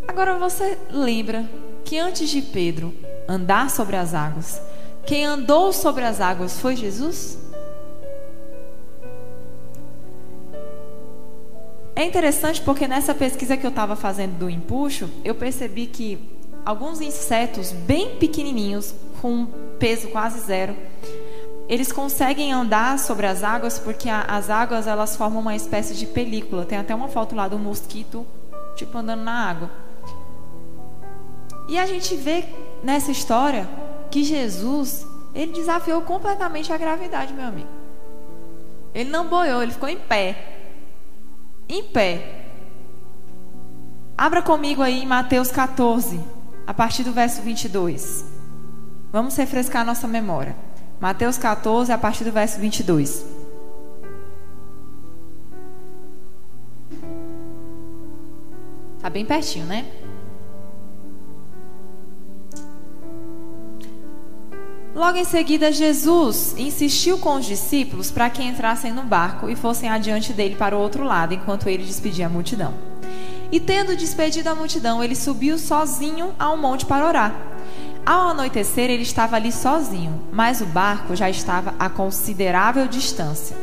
Agora 0.07 0.39
você 0.39 0.77
lembra 0.91 1.49
que 1.87 1.99
antes 1.99 2.29
de 2.29 2.43
Pedro 2.43 2.93
andar 3.29 3.71
sobre 3.71 3.95
as 3.95 4.13
águas, 4.13 4.61
quem 5.07 5.25
andou 5.25 5.73
sobre 5.73 6.05
as 6.05 6.21
águas 6.21 6.59
foi 6.59 6.75
Jesus? 6.75 7.39
É 11.95 12.05
interessante 12.05 12.61
porque 12.61 12.89
nessa 12.89 13.15
pesquisa 13.15 13.57
que 13.57 13.65
eu 13.65 13.71
estava 13.71 13.95
fazendo 13.95 14.37
do 14.37 14.51
empuxo, 14.51 15.09
eu 15.25 15.35
percebi 15.35 15.87
que 15.87 16.19
alguns 16.65 17.01
insetos 17.01 17.71
bem 17.71 18.17
pequenininhos, 18.17 18.93
com 19.23 19.47
peso 19.79 20.09
quase 20.09 20.41
zero, 20.41 20.77
eles 21.69 21.93
conseguem 21.93 22.53
andar 22.53 22.99
sobre 22.99 23.27
as 23.27 23.45
águas 23.45 23.79
porque 23.79 24.09
a, 24.09 24.23
as 24.23 24.51
águas 24.51 24.89
elas 24.89 25.17
formam 25.17 25.41
uma 25.41 25.55
espécie 25.55 25.95
de 25.95 26.07
película. 26.07 26.67
Tem 26.67 26.79
até 26.79 26.95
uma 26.95 27.09
foto 27.09 27.35
lá 27.37 27.47
do 27.47 27.59
mosquito 27.59 28.27
tipo 28.75 28.99
andando 28.99 29.23
na 29.23 29.49
água. 29.49 29.86
E 31.69 31.79
a 31.79 31.87
gente 31.87 32.15
vê 32.17 32.45
nessa 32.83 33.11
história 33.11 33.69
que 34.11 34.23
Jesus 34.23 35.07
ele 35.35 35.53
desafiou 35.53 36.01
completamente 36.03 36.73
a 36.73 36.79
gravidade, 36.79 37.35
meu 37.35 37.45
amigo. 37.45 37.69
Ele 38.95 39.11
não 39.11 39.29
boiou, 39.29 39.63
ele 39.63 39.73
ficou 39.73 39.89
em 39.89 39.99
pé 39.99 40.55
em 41.69 41.83
pé. 41.83 42.45
Abra 44.17 44.41
comigo 44.41 44.83
aí 44.83 45.03
em 45.03 45.07
Mateus 45.07 45.51
14, 45.51 46.21
a 46.67 46.73
partir 46.73 47.03
do 47.03 47.13
verso 47.13 47.43
22. 47.43 48.25
Vamos 49.13 49.37
refrescar 49.37 49.85
nossa 49.85 50.07
memória. 50.07 50.57
Mateus 51.01 51.37
14, 51.37 51.93
a 51.93 51.99
partir 51.99 52.25
do 52.25 52.33
verso 52.33 52.59
22. 52.59 53.27
Tá 59.01 59.11
bem 59.11 59.25
pertinho, 59.25 59.67
né? 59.67 59.85
Logo 64.97 65.19
em 65.19 65.25
seguida, 65.25 65.71
Jesus 65.71 66.55
insistiu 66.57 67.19
com 67.19 67.35
os 67.35 67.45
discípulos 67.45 68.11
para 68.11 68.31
que 68.31 68.43
entrassem 68.43 68.95
no 68.95 69.03
barco 69.03 69.47
e 69.47 69.55
fossem 69.55 69.91
adiante 69.91 70.33
dele 70.33 70.57
para 70.57 70.75
o 70.75 70.81
outro 70.81 71.05
lado, 71.05 71.35
enquanto 71.35 71.69
ele 71.69 71.85
despedia 71.85 72.25
a 72.25 72.31
multidão. 72.31 72.73
E 73.53 73.61
tendo 73.61 73.95
despedido 73.95 74.49
a 74.49 74.55
multidão, 74.55 75.05
ele 75.05 75.15
subiu 75.15 75.59
sozinho 75.59 76.35
ao 76.39 76.57
monte 76.57 76.87
para 76.87 77.07
orar. 77.07 77.35
Ao 78.07 78.31
anoitecer, 78.31 78.89
ele 78.89 79.03
estava 79.03 79.37
ali 79.37 79.53
sozinho, 79.53 80.19
mas 80.33 80.63
o 80.63 80.67
barco 80.67 81.15
já 81.15 81.29
estava 81.29 81.75
a 81.79 81.91
considerável 81.91 82.89
distância. 82.89 83.55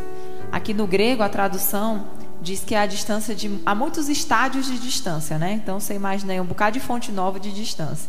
Aqui 0.52 0.72
no 0.72 0.86
grego, 0.86 1.24
a 1.24 1.30
tradução 1.30 2.06
diz 2.44 2.64
que 2.64 2.76
é 2.76 2.80
a 2.80 2.86
distância 2.86 3.34
de. 3.34 3.60
há 3.66 3.74
muitos 3.74 4.08
estádios 4.08 4.68
de 4.68 4.78
distância, 4.78 5.40
né? 5.40 5.54
Então 5.54 5.80
você 5.80 5.96
imagina 5.96 6.32
aí 6.34 6.40
um 6.40 6.46
bocado 6.46 6.74
de 6.74 6.80
fonte 6.80 7.12
nova 7.12 7.40
de 7.40 7.52
distância. 7.52 8.08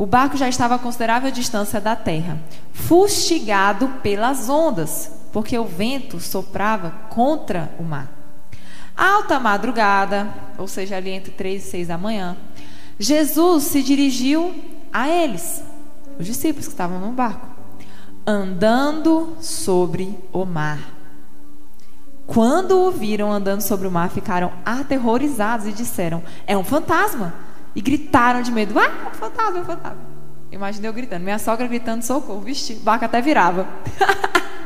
O 0.00 0.06
barco 0.06 0.34
já 0.34 0.48
estava 0.48 0.76
a 0.76 0.78
considerável 0.78 1.30
distância 1.30 1.78
da 1.78 1.94
terra, 1.94 2.38
fustigado 2.72 3.86
pelas 4.02 4.48
ondas, 4.48 5.12
porque 5.30 5.58
o 5.58 5.66
vento 5.66 6.18
soprava 6.18 6.90
contra 7.10 7.70
o 7.78 7.82
mar. 7.82 8.10
Alta 8.96 9.38
madrugada, 9.38 10.26
ou 10.56 10.66
seja, 10.66 10.96
ali 10.96 11.10
entre 11.10 11.32
três 11.32 11.66
e 11.66 11.70
seis 11.70 11.88
da 11.88 11.98
manhã, 11.98 12.34
Jesus 12.98 13.64
se 13.64 13.82
dirigiu 13.82 14.54
a 14.90 15.06
eles, 15.06 15.62
os 16.18 16.24
discípulos 16.24 16.64
que 16.64 16.72
estavam 16.72 16.98
no 16.98 17.12
barco, 17.12 17.46
andando 18.26 19.36
sobre 19.38 20.18
o 20.32 20.46
mar. 20.46 20.78
Quando 22.26 22.86
o 22.86 22.90
viram 22.90 23.30
andando 23.30 23.60
sobre 23.60 23.86
o 23.86 23.90
mar, 23.90 24.08
ficaram 24.08 24.50
aterrorizados 24.64 25.66
e 25.66 25.72
disseram: 25.72 26.22
É 26.46 26.56
um 26.56 26.64
fantasma 26.64 27.49
e 27.74 27.80
gritaram 27.80 28.42
de 28.42 28.50
medo. 28.50 28.78
Ah, 28.78 29.10
fantasma, 29.12 29.64
fantasma. 29.64 30.10
Imaginei 30.50 30.88
eu 30.88 30.94
gritando. 30.94 31.22
Minha 31.22 31.38
sogra 31.38 31.66
gritando 31.66 32.02
socorro. 32.02 32.40
Vixe, 32.40 32.74
o 32.74 32.80
barco 32.80 33.04
até 33.04 33.20
virava. 33.20 33.68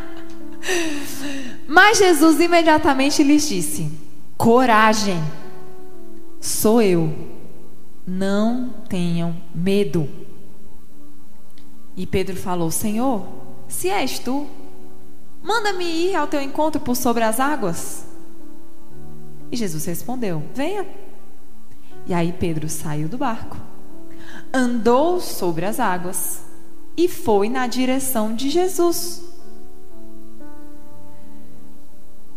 Mas 1.68 1.98
Jesus 1.98 2.40
imediatamente 2.40 3.22
lhes 3.22 3.46
disse: 3.48 3.90
Coragem, 4.36 5.22
sou 6.40 6.80
eu. 6.80 7.12
Não 8.06 8.70
tenham 8.88 9.36
medo. 9.54 10.08
E 11.96 12.06
Pedro 12.06 12.36
falou: 12.36 12.70
Senhor, 12.70 13.26
se 13.68 13.88
és 13.88 14.18
tu, 14.18 14.46
manda-me 15.42 15.84
ir 15.84 16.14
ao 16.16 16.26
teu 16.26 16.40
encontro 16.40 16.80
por 16.80 16.96
sobre 16.96 17.24
as 17.24 17.38
águas. 17.38 18.06
E 19.52 19.56
Jesus 19.56 19.84
respondeu: 19.84 20.42
Venha. 20.54 21.03
E 22.06 22.12
aí 22.12 22.32
Pedro 22.32 22.68
saiu 22.68 23.08
do 23.08 23.16
barco, 23.16 23.56
andou 24.52 25.20
sobre 25.20 25.64
as 25.64 25.80
águas 25.80 26.44
e 26.96 27.08
foi 27.08 27.48
na 27.48 27.66
direção 27.66 28.34
de 28.34 28.50
Jesus. 28.50 29.22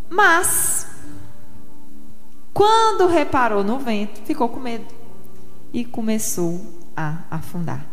Mas, 0.10 0.88
quando 2.54 3.08
reparou 3.08 3.64
no 3.64 3.78
vento, 3.78 4.22
ficou 4.22 4.48
com 4.50 4.60
medo 4.60 4.86
e 5.74 5.84
começou 5.84 6.62
a 6.96 7.24
afundar. 7.30 7.86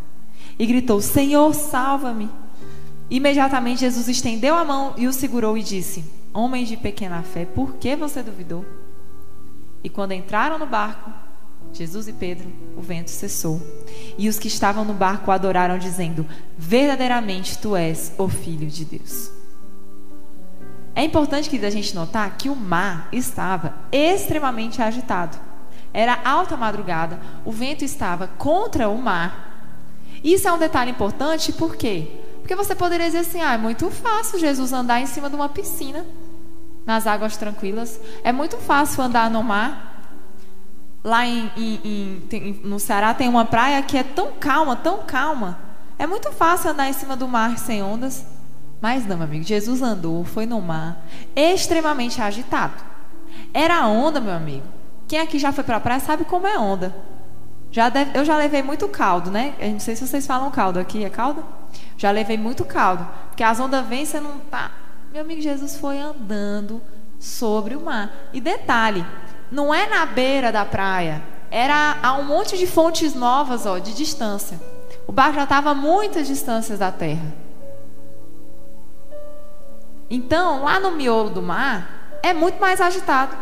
E 0.58 0.64
gritou: 0.64 1.00
Senhor, 1.00 1.52
salva-me. 1.54 2.30
Imediatamente 3.10 3.80
Jesus 3.80 4.08
estendeu 4.08 4.54
a 4.54 4.64
mão 4.64 4.94
e 4.96 5.06
o 5.06 5.12
segurou 5.12 5.58
e 5.58 5.62
disse: 5.62 6.04
Homem 6.32 6.64
de 6.64 6.76
pequena 6.76 7.22
fé, 7.22 7.44
por 7.44 7.74
que 7.74 7.96
você 7.96 8.22
duvidou? 8.22 8.64
E 9.82 9.88
quando 9.90 10.12
entraram 10.12 10.58
no 10.58 10.66
barco, 10.66 11.23
Jesus 11.74 12.06
e 12.06 12.12
Pedro, 12.12 12.50
o 12.76 12.80
vento 12.80 13.10
cessou. 13.10 13.60
E 14.16 14.28
os 14.28 14.38
que 14.38 14.48
estavam 14.48 14.84
no 14.84 14.94
barco 14.94 15.30
adoraram, 15.30 15.76
dizendo: 15.78 16.26
Verdadeiramente 16.56 17.58
tu 17.58 17.74
és 17.74 18.12
o 18.16 18.28
Filho 18.28 18.66
de 18.68 18.84
Deus. 18.84 19.30
É 20.94 21.02
importante, 21.02 21.50
que 21.50 21.64
a 21.64 21.70
gente 21.70 21.94
notar 21.94 22.36
que 22.36 22.48
o 22.48 22.54
mar 22.54 23.08
estava 23.12 23.74
extremamente 23.90 24.80
agitado. 24.80 25.36
Era 25.92 26.20
alta 26.24 26.56
madrugada, 26.56 27.20
o 27.44 27.50
vento 27.50 27.84
estava 27.84 28.28
contra 28.28 28.88
o 28.88 28.96
mar. 28.96 29.52
Isso 30.22 30.46
é 30.46 30.52
um 30.52 30.58
detalhe 30.58 30.92
importante, 30.92 31.52
por 31.52 31.76
quê? 31.76 32.20
Porque 32.40 32.54
você 32.54 32.74
poderia 32.74 33.06
dizer 33.06 33.18
assim: 33.18 33.40
ah, 33.40 33.54
é 33.54 33.58
muito 33.58 33.90
fácil 33.90 34.38
Jesus 34.38 34.72
andar 34.72 35.00
em 35.00 35.06
cima 35.06 35.28
de 35.28 35.34
uma 35.34 35.48
piscina, 35.48 36.06
nas 36.86 37.06
águas 37.06 37.36
tranquilas. 37.36 37.98
É 38.22 38.32
muito 38.32 38.56
fácil 38.58 39.02
andar 39.02 39.30
no 39.30 39.42
mar. 39.42 39.93
Lá 41.04 41.26
em, 41.26 41.50
em, 41.54 42.22
em, 42.32 42.60
no 42.64 42.80
Ceará 42.80 43.12
tem 43.12 43.28
uma 43.28 43.44
praia 43.44 43.82
que 43.82 43.98
é 43.98 44.02
tão 44.02 44.32
calma, 44.32 44.74
tão 44.74 45.02
calma. 45.02 45.58
É 45.98 46.06
muito 46.06 46.32
fácil 46.32 46.70
andar 46.70 46.88
em 46.88 46.94
cima 46.94 47.14
do 47.14 47.28
mar 47.28 47.58
sem 47.58 47.82
ondas. 47.82 48.26
Mas 48.80 49.06
não, 49.06 49.18
meu 49.18 49.26
amigo. 49.26 49.44
Jesus 49.44 49.82
andou, 49.82 50.24
foi 50.24 50.46
no 50.46 50.60
mar, 50.60 51.04
extremamente 51.36 52.20
agitado. 52.20 52.82
Era 53.52 53.86
onda, 53.86 54.20
meu 54.20 54.32
amigo, 54.32 54.66
que 55.06 55.16
Quem 55.16 55.20
aqui 55.20 55.38
já 55.38 55.52
foi 55.52 55.62
para 55.62 55.76
a 55.76 55.80
praia 55.80 56.00
sabe 56.00 56.24
como 56.24 56.46
é 56.46 56.58
onda. 56.58 56.94
Já 57.70 57.88
deve, 57.88 58.18
eu 58.18 58.24
já 58.24 58.36
levei 58.38 58.62
muito 58.62 58.88
caldo, 58.88 59.30
né? 59.30 59.54
Eu 59.58 59.72
não 59.72 59.80
sei 59.80 59.96
se 59.96 60.06
vocês 60.06 60.26
falam 60.26 60.50
caldo 60.50 60.78
aqui, 60.78 61.04
é 61.04 61.10
caldo? 61.10 61.44
Já 61.98 62.10
levei 62.10 62.38
muito 62.38 62.64
caldo. 62.64 63.06
Porque 63.28 63.42
as 63.42 63.60
ondas 63.60 63.86
vêm, 63.86 64.06
você 64.06 64.20
não 64.20 64.38
tá. 64.38 64.70
Meu 65.12 65.20
amigo 65.22 65.40
Jesus 65.40 65.76
foi 65.76 65.98
andando 65.98 66.80
sobre 67.18 67.74
o 67.74 67.80
mar. 67.80 68.12
E 68.32 68.40
detalhe, 68.40 69.04
não 69.54 69.72
é 69.72 69.88
na 69.88 70.04
beira 70.04 70.50
da 70.50 70.64
praia, 70.64 71.22
era 71.50 71.96
a 72.02 72.14
um 72.14 72.24
monte 72.24 72.58
de 72.58 72.66
fontes 72.66 73.14
novas, 73.14 73.64
ó, 73.64 73.78
de 73.78 73.94
distância. 73.94 74.60
O 75.06 75.12
barco 75.12 75.34
já 75.36 75.44
estava 75.44 75.70
a 75.70 75.74
muitas 75.74 76.26
distâncias 76.26 76.80
da 76.80 76.90
terra. 76.90 77.32
Então, 80.10 80.64
lá 80.64 80.80
no 80.80 80.90
miolo 80.90 81.30
do 81.30 81.40
mar, 81.40 82.18
é 82.22 82.34
muito 82.34 82.60
mais 82.60 82.80
agitado. 82.80 83.36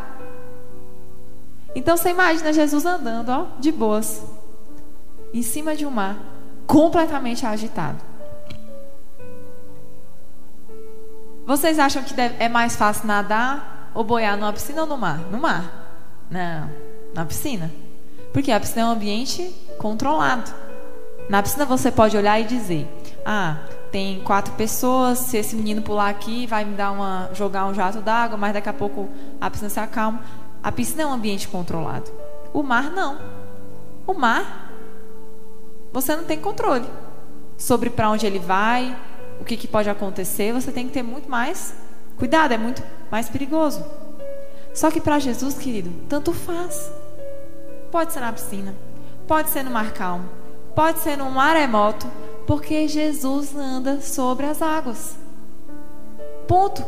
Então 1.75 1.97
você 1.97 2.11
imagina 2.11 2.53
Jesus 2.53 2.85
andando, 2.85 3.31
ó, 3.31 3.47
de 3.59 3.73
boas, 3.73 4.23
em 5.33 5.43
cima 5.43 5.75
de 5.75 5.87
um 5.87 5.91
mar 5.91 6.17
completamente 6.67 7.47
agitado. 7.47 7.99
Vocês 11.47 11.79
acham 11.79 12.03
que 12.03 12.15
é 12.21 12.49
mais 12.49 12.77
fácil 12.77 13.07
nadar 13.07 13.91
ou 13.95 14.05
boiar 14.05 14.37
numa 14.37 14.53
piscina 14.53 14.83
ou 14.83 14.87
no 14.87 14.99
mar? 14.99 15.19
No 15.31 15.39
mar. 15.39 15.82
Não, 16.33 16.71
na 17.13 17.27
piscina. 17.27 17.71
Porque 18.33 18.51
a 18.51 18.59
piscina 18.59 18.81
é 18.81 18.85
um 18.87 18.93
ambiente 18.93 19.55
controlado. 19.79 20.51
Na 21.29 21.43
piscina 21.43 21.67
você 21.67 21.93
pode 21.93 22.17
olhar 22.17 22.41
e 22.41 22.45
dizer: 22.45 22.89
"Ah, 23.25 23.59
tem 23.91 24.21
quatro 24.21 24.55
pessoas, 24.55 25.19
se 25.19 25.37
esse 25.37 25.55
menino 25.55 25.83
pular 25.83 26.09
aqui, 26.09 26.47
vai 26.47 26.65
me 26.65 26.75
dar 26.75 26.91
uma 26.91 27.29
jogar 27.35 27.67
um 27.67 27.75
jato 27.75 28.01
d'água, 28.01 28.39
mas 28.39 28.55
daqui 28.55 28.69
a 28.71 28.73
pouco 28.73 29.11
a 29.39 29.51
piscina 29.51 29.69
se 29.69 29.79
acalma". 29.79 30.23
A 30.63 30.73
piscina 30.73 31.03
é 31.03 31.07
um 31.07 31.13
ambiente 31.13 31.47
controlado. 31.49 32.11
O 32.55 32.63
mar 32.63 32.91
não. 32.91 33.19
O 34.07 34.15
mar 34.15 34.71
você 35.93 36.17
não 36.17 36.25
tem 36.25 36.41
controle 36.41 36.89
sobre 37.59 37.91
para 37.91 38.09
onde 38.09 38.25
ele 38.25 38.39
vai, 38.39 38.97
o 39.39 39.45
que, 39.45 39.59
que 39.59 39.69
pode 39.69 39.91
acontecer. 39.91 40.55
Você 40.55 40.73
tem 40.73 40.87
que 40.87 40.95
ter 40.95 41.03
muito 41.03 41.31
mais 41.31 41.75
cuidado, 42.17 42.53
é 42.53 42.57
muito 42.57 42.83
mais 43.11 43.29
perigoso. 43.29 43.85
Só 44.75 44.91
que 44.91 45.01
para 45.01 45.19
Jesus, 45.19 45.55
querido, 45.55 45.91
tanto 46.09 46.33
faz. 46.33 46.91
Pode 47.91 48.13
ser 48.13 48.21
na 48.21 48.33
piscina, 48.33 48.75
pode 49.27 49.51
ser 49.51 49.63
no 49.63 49.71
mar 49.71 49.93
calmo, 49.93 50.29
pode 50.75 51.01
ser 51.01 51.17
num 51.17 51.31
maremoto, 51.31 52.07
porque 52.47 52.89
Jesus 52.89 53.55
anda 53.55 54.01
sobre 54.01 54.47
as 54.47 54.63
águas. 54.63 55.17
Ponto. 56.49 56.85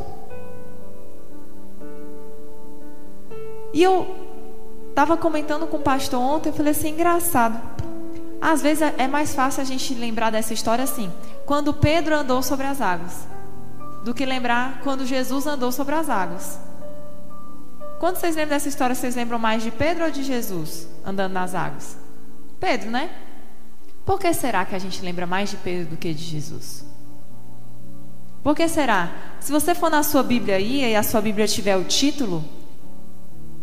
E 3.72 3.82
eu 3.82 4.06
estava 4.88 5.16
comentando 5.16 5.66
com 5.66 5.76
o 5.76 5.82
pastor 5.82 6.20
ontem, 6.20 6.48
eu 6.48 6.54
falei 6.54 6.70
assim, 6.70 6.90
engraçado. 6.90 7.60
Às 8.40 8.62
vezes 8.62 8.82
é, 8.82 8.94
é 8.98 9.08
mais 9.08 9.34
fácil 9.34 9.62
a 9.62 9.64
gente 9.64 9.94
lembrar 9.94 10.30
dessa 10.30 10.54
história 10.54 10.84
assim, 10.84 11.12
quando 11.44 11.74
Pedro 11.74 12.14
andou 12.14 12.42
sobre 12.42 12.66
as 12.66 12.80
águas, 12.80 13.26
do 14.04 14.14
que 14.14 14.24
lembrar 14.24 14.80
quando 14.82 15.04
Jesus 15.04 15.46
andou 15.46 15.72
sobre 15.72 15.94
as 15.94 16.08
águas. 16.08 16.58
Quando 18.04 18.18
vocês 18.18 18.36
lembram 18.36 18.50
dessa 18.50 18.68
história, 18.68 18.94
vocês 18.94 19.16
lembram 19.16 19.38
mais 19.38 19.62
de 19.62 19.70
Pedro 19.70 20.04
ou 20.04 20.10
de 20.10 20.22
Jesus 20.22 20.86
andando 21.06 21.32
nas 21.32 21.54
águas? 21.54 21.96
Pedro, 22.60 22.90
né? 22.90 23.08
Por 24.04 24.20
que 24.20 24.30
será 24.34 24.62
que 24.66 24.74
a 24.74 24.78
gente 24.78 25.02
lembra 25.02 25.26
mais 25.26 25.48
de 25.48 25.56
Pedro 25.56 25.86
do 25.86 25.96
que 25.96 26.12
de 26.12 26.22
Jesus? 26.22 26.84
Por 28.42 28.54
que 28.54 28.68
será? 28.68 29.10
Se 29.40 29.50
você 29.50 29.74
for 29.74 29.88
na 29.88 30.02
sua 30.02 30.22
Bíblia 30.22 30.56
aí 30.56 30.84
e 30.84 30.94
a 30.94 31.02
sua 31.02 31.22
Bíblia 31.22 31.48
tiver 31.48 31.78
o 31.78 31.84
título, 31.84 32.44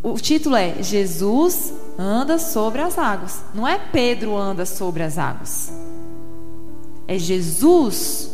o 0.01 0.15
título 0.15 0.55
é 0.55 0.81
Jesus 0.81 1.71
anda 1.95 2.39
sobre 2.39 2.81
as 2.81 2.97
águas. 2.97 3.43
Não 3.53 3.67
é 3.67 3.77
Pedro 3.77 4.35
anda 4.35 4.65
sobre 4.65 5.03
as 5.03 5.19
águas. 5.19 5.71
É 7.07 7.15
Jesus 7.15 8.31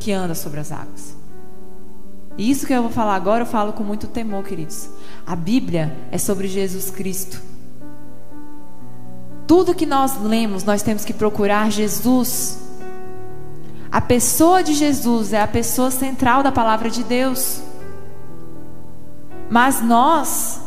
que 0.00 0.10
anda 0.10 0.34
sobre 0.34 0.58
as 0.58 0.72
águas. 0.72 1.13
E 2.36 2.50
isso 2.50 2.66
que 2.66 2.72
eu 2.72 2.82
vou 2.82 2.90
falar 2.90 3.14
agora, 3.14 3.42
eu 3.42 3.46
falo 3.46 3.72
com 3.72 3.84
muito 3.84 4.06
temor, 4.08 4.42
queridos. 4.44 4.90
A 5.26 5.36
Bíblia 5.36 5.96
é 6.10 6.18
sobre 6.18 6.48
Jesus 6.48 6.90
Cristo. 6.90 7.40
Tudo 9.46 9.74
que 9.74 9.86
nós 9.86 10.20
lemos, 10.20 10.64
nós 10.64 10.82
temos 10.82 11.04
que 11.04 11.12
procurar 11.12 11.70
Jesus. 11.70 12.58
A 13.90 14.00
pessoa 14.00 14.62
de 14.62 14.74
Jesus 14.74 15.32
é 15.32 15.40
a 15.40 15.46
pessoa 15.46 15.90
central 15.90 16.42
da 16.42 16.50
palavra 16.50 16.90
de 16.90 17.04
Deus. 17.04 17.62
Mas 19.48 19.80
nós 19.80 20.60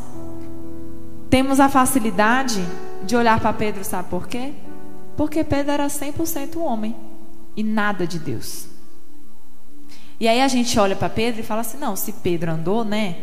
temos 1.30 1.60
a 1.60 1.68
facilidade 1.68 2.64
de 3.04 3.16
olhar 3.16 3.40
para 3.40 3.52
Pedro, 3.52 3.84
sabe 3.84 4.10
por 4.10 4.28
quê? 4.28 4.54
Porque 5.18 5.44
Pedro 5.44 5.72
era 5.72 5.88
100% 5.88 6.58
homem 6.58 6.96
e 7.56 7.64
nada 7.64 8.08
de 8.08 8.20
Deus. 8.20 8.77
E 10.20 10.28
aí 10.28 10.42
a 10.42 10.48
gente 10.48 10.80
olha 10.80 10.96
para 10.96 11.10
Pedro 11.10 11.42
e 11.42 11.44
fala 11.44 11.62
assim: 11.62 11.78
não, 11.78 11.96
se 11.96 12.12
Pedro 12.12 12.52
andou, 12.52 12.84
né? 12.84 13.16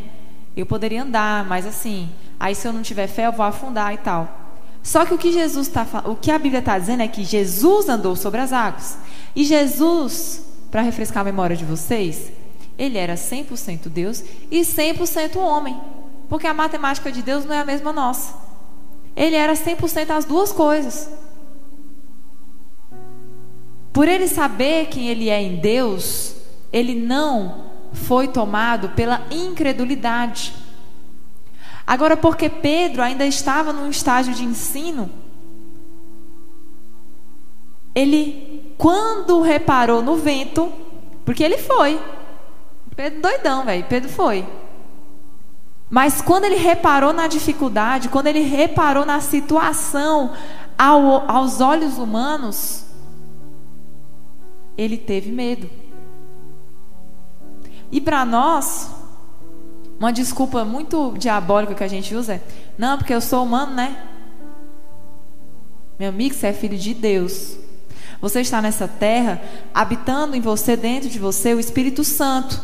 Eu 0.57 0.65
poderia 0.65 1.03
andar, 1.03 1.45
mas 1.45 1.67
assim, 1.67 2.09
aí 2.39 2.55
se 2.55 2.67
eu 2.67 2.73
não 2.73 2.83
tiver 2.83 3.09
fé, 3.09 3.27
eu 3.27 3.33
vou 3.33 3.45
afundar 3.45 3.93
e 3.93 3.99
tal. 3.99 4.45
Só 4.83 5.05
que 5.05 5.15
o 5.15 5.19
que 5.19 5.33
Jesus 5.33 5.67
tá, 5.69 5.87
o 6.05 6.15
que 6.15 6.31
a 6.31 6.39
Bíblia 6.39 6.61
está 6.61 6.79
dizendo 6.79 7.03
é 7.03 7.09
que 7.09 7.25
Jesus 7.25 7.89
andou 7.89 8.15
sobre 8.15 8.41
as 8.41 8.53
águas. 8.53 8.99
E 9.35 9.43
Jesus, 9.43 10.45
para 10.71 10.83
refrescar 10.83 11.23
a 11.23 11.25
memória 11.25 11.57
de 11.57 11.65
vocês, 11.65 12.31
ele 12.79 12.99
era 12.99 13.15
100% 13.15 13.89
Deus 13.89 14.23
e 14.51 14.61
100% 14.61 15.37
homem. 15.37 15.81
Porque 16.29 16.47
a 16.47 16.55
matemática 16.55 17.11
de 17.11 17.23
Deus 17.23 17.45
não 17.45 17.55
é 17.55 17.61
a 17.61 17.65
mesma 17.65 17.93
nossa. 17.93 18.35
Ele 19.17 19.37
era 19.37 19.55
100% 19.55 20.11
as 20.11 20.25
duas 20.25 20.53
coisas. 20.53 21.09
Por 23.93 24.09
ele 24.09 24.29
saber 24.29 24.87
quem 24.87 25.09
ele 25.09 25.29
é 25.29 25.41
em 25.41 25.57
Deus, 25.57 26.35
ele 26.75 26.97
não 26.97 27.67
foi 27.93 28.27
tomado 28.27 28.89
pela 28.91 29.23
incredulidade. 29.31 30.53
Agora, 31.87 32.17
porque 32.17 32.49
Pedro 32.49 33.01
ainda 33.01 33.25
estava 33.25 33.73
num 33.73 33.89
estágio 33.89 34.35
de 34.35 34.43
ensino, 34.43 35.09
ele, 37.95 38.75
quando 38.77 39.41
reparou 39.41 40.03
no 40.03 40.17
vento, 40.17 40.73
porque 41.25 41.45
ele 41.45 41.59
foi, 41.59 42.01
Pedro 42.97 43.21
doidão, 43.21 43.65
velho, 43.65 43.85
Pedro 43.89 44.09
foi. 44.09 44.45
Mas 45.89 46.21
quando 46.21 46.45
ele 46.45 46.57
reparou 46.57 47.13
na 47.13 47.29
dificuldade, 47.29 48.09
quando 48.09 48.27
ele 48.27 48.41
reparou 48.41 49.07
na 49.07 49.21
situação 49.21 50.33
ao, 50.77 51.31
aos 51.31 51.61
olhos 51.61 51.99
humanos, 51.99 52.85
ele 54.77 54.97
teve 54.97 55.31
medo. 55.31 55.84
E 57.91 58.01
para 58.01 58.25
nós, 58.25 58.91
uma 59.99 60.13
desculpa 60.13 60.65
muito 60.65 61.15
diabólica 61.17 61.75
que 61.75 61.85
a 61.85 61.89
gente 61.89 62.15
usa 62.15 62.35
é: 62.35 62.43
não, 62.77 62.99
porque 62.99 63.15
eu 63.15 63.21
sou 63.21 63.45
humano, 63.45 63.75
né? 63.75 63.97
Meu 65.99 66.09
amigo, 66.09 66.35
você 66.35 66.49
é 66.49 66.53
filho 66.53 66.77
de 66.77 66.93
Deus. 66.93 67.57
Você 68.21 68.41
está 68.41 68.61
nessa 68.61 68.89
terra, 68.89 69.41
habitando 69.73 70.35
em 70.35 70.41
você, 70.41 70.77
dentro 70.77 71.09
de 71.09 71.19
você, 71.19 71.55
o 71.55 71.61
Espírito 71.61 72.03
Santo. 72.03 72.61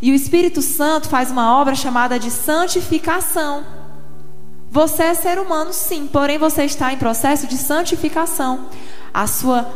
E 0.00 0.10
o 0.10 0.14
Espírito 0.14 0.62
Santo 0.62 1.08
faz 1.08 1.30
uma 1.30 1.58
obra 1.60 1.74
chamada 1.74 2.18
de 2.18 2.30
santificação. 2.30 3.64
Você 4.70 5.02
é 5.02 5.14
ser 5.14 5.38
humano, 5.38 5.72
sim, 5.72 6.06
porém 6.06 6.38
você 6.38 6.64
está 6.64 6.92
em 6.92 6.96
processo 6.96 7.46
de 7.46 7.56
santificação. 7.56 8.66
A 9.12 9.26
sua 9.26 9.70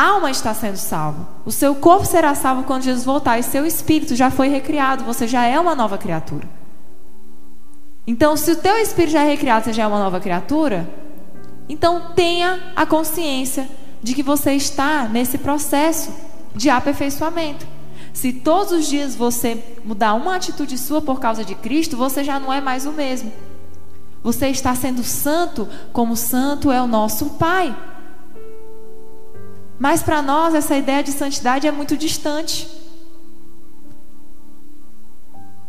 alma 0.00 0.30
está 0.30 0.52
sendo 0.54 0.76
salva. 0.76 1.28
O 1.44 1.50
seu 1.50 1.74
corpo 1.74 2.06
será 2.06 2.34
salvo 2.34 2.64
quando 2.64 2.82
Jesus 2.82 3.04
voltar 3.04 3.38
e 3.38 3.42
seu 3.42 3.66
espírito 3.66 4.14
já 4.14 4.30
foi 4.30 4.48
recriado, 4.48 5.04
você 5.04 5.26
já 5.26 5.44
é 5.44 5.58
uma 5.58 5.74
nova 5.74 5.98
criatura. 5.98 6.48
Então, 8.06 8.36
se 8.36 8.50
o 8.52 8.56
teu 8.56 8.76
espírito 8.78 9.12
já 9.12 9.22
é 9.22 9.28
recriado, 9.28 9.64
você 9.64 9.72
já 9.72 9.82
é 9.82 9.86
uma 9.86 9.98
nova 9.98 10.18
criatura, 10.18 10.88
então 11.68 12.12
tenha 12.14 12.72
a 12.74 12.86
consciência 12.86 13.68
de 14.02 14.14
que 14.14 14.22
você 14.22 14.52
está 14.52 15.08
nesse 15.08 15.38
processo 15.38 16.10
de 16.54 16.70
aperfeiçoamento. 16.70 17.66
Se 18.12 18.32
todos 18.32 18.72
os 18.72 18.86
dias 18.86 19.14
você 19.14 19.62
mudar 19.84 20.14
uma 20.14 20.36
atitude 20.36 20.78
sua 20.78 21.02
por 21.02 21.20
causa 21.20 21.44
de 21.44 21.54
Cristo, 21.54 21.96
você 21.96 22.24
já 22.24 22.40
não 22.40 22.52
é 22.52 22.60
mais 22.60 22.86
o 22.86 22.92
mesmo. 22.92 23.30
Você 24.22 24.48
está 24.48 24.74
sendo 24.74 25.04
santo 25.04 25.68
como 25.92 26.16
santo 26.16 26.72
é 26.72 26.82
o 26.82 26.86
nosso 26.86 27.26
Pai. 27.30 27.76
Mas 29.78 30.02
para 30.02 30.20
nós 30.20 30.54
essa 30.54 30.76
ideia 30.76 31.02
de 31.02 31.12
santidade 31.12 31.66
é 31.66 31.70
muito 31.70 31.96
distante. 31.96 32.68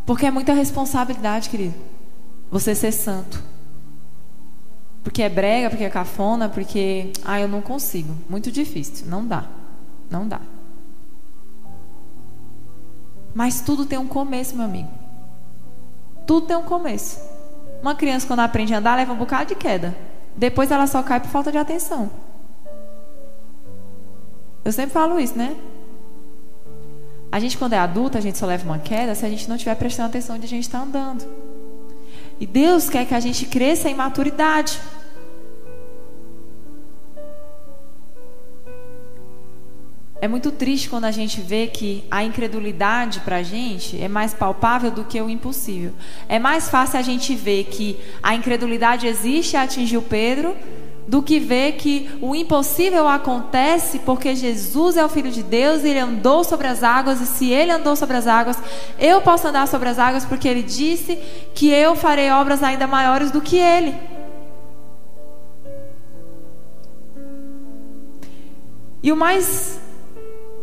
Porque 0.05 0.25
é 0.25 0.31
muita 0.31 0.53
responsabilidade, 0.53 1.49
querido. 1.49 1.75
Você 2.49 2.73
ser 2.73 2.91
santo. 2.91 3.43
Porque 5.03 5.21
é 5.21 5.29
brega, 5.29 5.69
porque 5.69 5.83
é 5.83 5.89
cafona, 5.89 6.49
porque. 6.49 7.13
Ah, 7.23 7.39
eu 7.39 7.47
não 7.47 7.61
consigo. 7.61 8.15
Muito 8.27 8.51
difícil. 8.51 9.05
Não 9.07 9.25
dá. 9.25 9.45
Não 10.09 10.27
dá. 10.27 10.41
Mas 13.33 13.61
tudo 13.61 13.85
tem 13.85 13.99
um 13.99 14.07
começo, 14.07 14.55
meu 14.55 14.65
amigo. 14.65 14.89
Tudo 16.25 16.47
tem 16.47 16.57
um 16.57 16.63
começo. 16.63 17.19
Uma 17.81 17.95
criança, 17.95 18.25
quando 18.25 18.39
aprende 18.39 18.73
a 18.73 18.79
andar, 18.79 18.95
leva 18.95 19.13
um 19.13 19.17
bocado 19.17 19.49
de 19.49 19.55
queda. 19.55 19.95
Depois 20.35 20.71
ela 20.71 20.87
só 20.87 21.03
cai 21.03 21.19
por 21.19 21.29
falta 21.29 21.51
de 21.51 21.57
atenção. 21.57 22.09
Eu 24.69 24.73
sempre 24.73 24.93
falo 24.93 25.19
isso, 25.19 25.35
né? 25.35 25.55
A 27.31 27.39
gente, 27.39 27.57
quando 27.57 27.73
é 27.73 27.79
adulta, 27.79 28.19
a 28.19 28.21
gente 28.21 28.37
só 28.37 28.45
leva 28.45 28.63
uma 28.65 28.77
queda 28.77 29.15
se 29.15 29.25
a 29.25 29.29
gente 29.29 29.49
não 29.49 29.55
estiver 29.55 29.73
prestando 29.73 30.09
atenção 30.09 30.35
onde 30.35 30.45
a 30.45 30.47
gente 30.47 30.61
está 30.61 30.79
andando. 30.79 31.25
E 32.39 32.45
Deus 32.45 32.87
quer 32.87 33.03
que 33.07 33.15
a 33.15 33.19
gente 33.19 33.47
cresça 33.47 33.89
em 33.89 33.95
maturidade. 33.95 34.79
É 40.21 40.27
muito 40.27 40.51
triste 40.51 40.87
quando 40.87 41.05
a 41.05 41.11
gente 41.11 41.41
vê 41.41 41.65
que 41.65 42.03
a 42.11 42.23
incredulidade 42.23 43.21
para 43.21 43.37
a 43.37 43.43
gente 43.43 43.99
é 43.99 44.07
mais 44.07 44.35
palpável 44.35 44.91
do 44.91 45.03
que 45.03 45.19
o 45.19 45.31
impossível. 45.31 45.93
É 46.27 46.37
mais 46.37 46.69
fácil 46.69 46.99
a 46.99 47.01
gente 47.01 47.33
ver 47.33 47.63
que 47.63 47.99
a 48.21 48.35
incredulidade 48.35 49.07
existe 49.07 49.53
e 49.53 49.57
atingiu 49.57 50.03
Pedro 50.03 50.55
do 51.09 51.23
que 51.23 51.39
ver 51.39 51.71
que 51.71 52.07
o 52.21 52.35
impossível 52.35 53.07
acontece 53.07 53.97
porque 53.97 54.35
Jesus 54.35 54.95
é 54.95 55.03
o 55.03 55.09
Filho 55.09 55.31
de 55.31 55.41
Deus 55.41 55.83
e 55.83 55.89
ele 55.89 55.97
andou 55.97 56.43
sobre 56.43 56.67
as 56.67 56.83
águas, 56.83 57.19
e 57.19 57.25
se 57.25 57.51
ele 57.51 57.71
andou 57.71 57.95
sobre 57.95 58.15
as 58.15 58.27
águas, 58.27 58.55
eu 58.99 59.19
posso 59.19 59.47
andar 59.47 59.67
sobre 59.67 59.89
as 59.89 59.97
águas 59.97 60.23
porque 60.23 60.47
ele 60.47 60.61
disse 60.61 61.15
que 61.55 61.67
eu 61.67 61.95
farei 61.95 62.29
obras 62.29 62.61
ainda 62.61 62.85
maiores 62.85 63.31
do 63.31 63.41
que 63.41 63.57
ele. 63.57 63.95
E 69.01 69.11
o 69.11 69.15
mais 69.15 69.79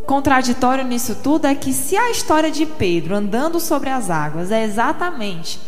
contraditório 0.05 0.85
nisso 0.85 1.15
tudo 1.21 1.45
é 1.45 1.55
que 1.55 1.73
se 1.73 1.97
a 1.97 2.09
história 2.09 2.49
de 2.49 2.65
Pedro 2.65 3.15
andando 3.15 3.59
sobre 3.59 3.89
as 3.89 4.09
águas 4.09 4.49
é 4.49 4.63
exatamente 4.63 5.59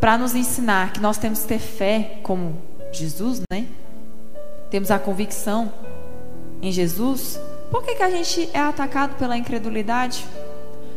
para 0.00 0.18
nos 0.18 0.34
ensinar 0.34 0.92
que 0.92 0.98
nós 0.98 1.18
temos 1.18 1.42
que 1.42 1.46
ter 1.46 1.60
fé 1.60 2.18
como 2.24 2.71
Jesus, 2.92 3.40
né? 3.50 3.66
Temos 4.70 4.90
a 4.90 4.98
convicção 4.98 5.72
em 6.60 6.70
Jesus. 6.70 7.40
Por 7.70 7.82
que, 7.82 7.94
que 7.94 8.02
a 8.02 8.10
gente 8.10 8.48
é 8.52 8.60
atacado 8.60 9.16
pela 9.16 9.36
incredulidade? 9.36 10.24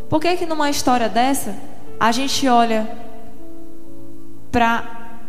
Por 0.10 0.20
que, 0.22 0.36
que 0.36 0.46
numa 0.46 0.70
história 0.70 1.10
dessa 1.10 1.56
a 2.00 2.12
gente 2.12 2.48
olha 2.48 2.88
para 4.52 5.20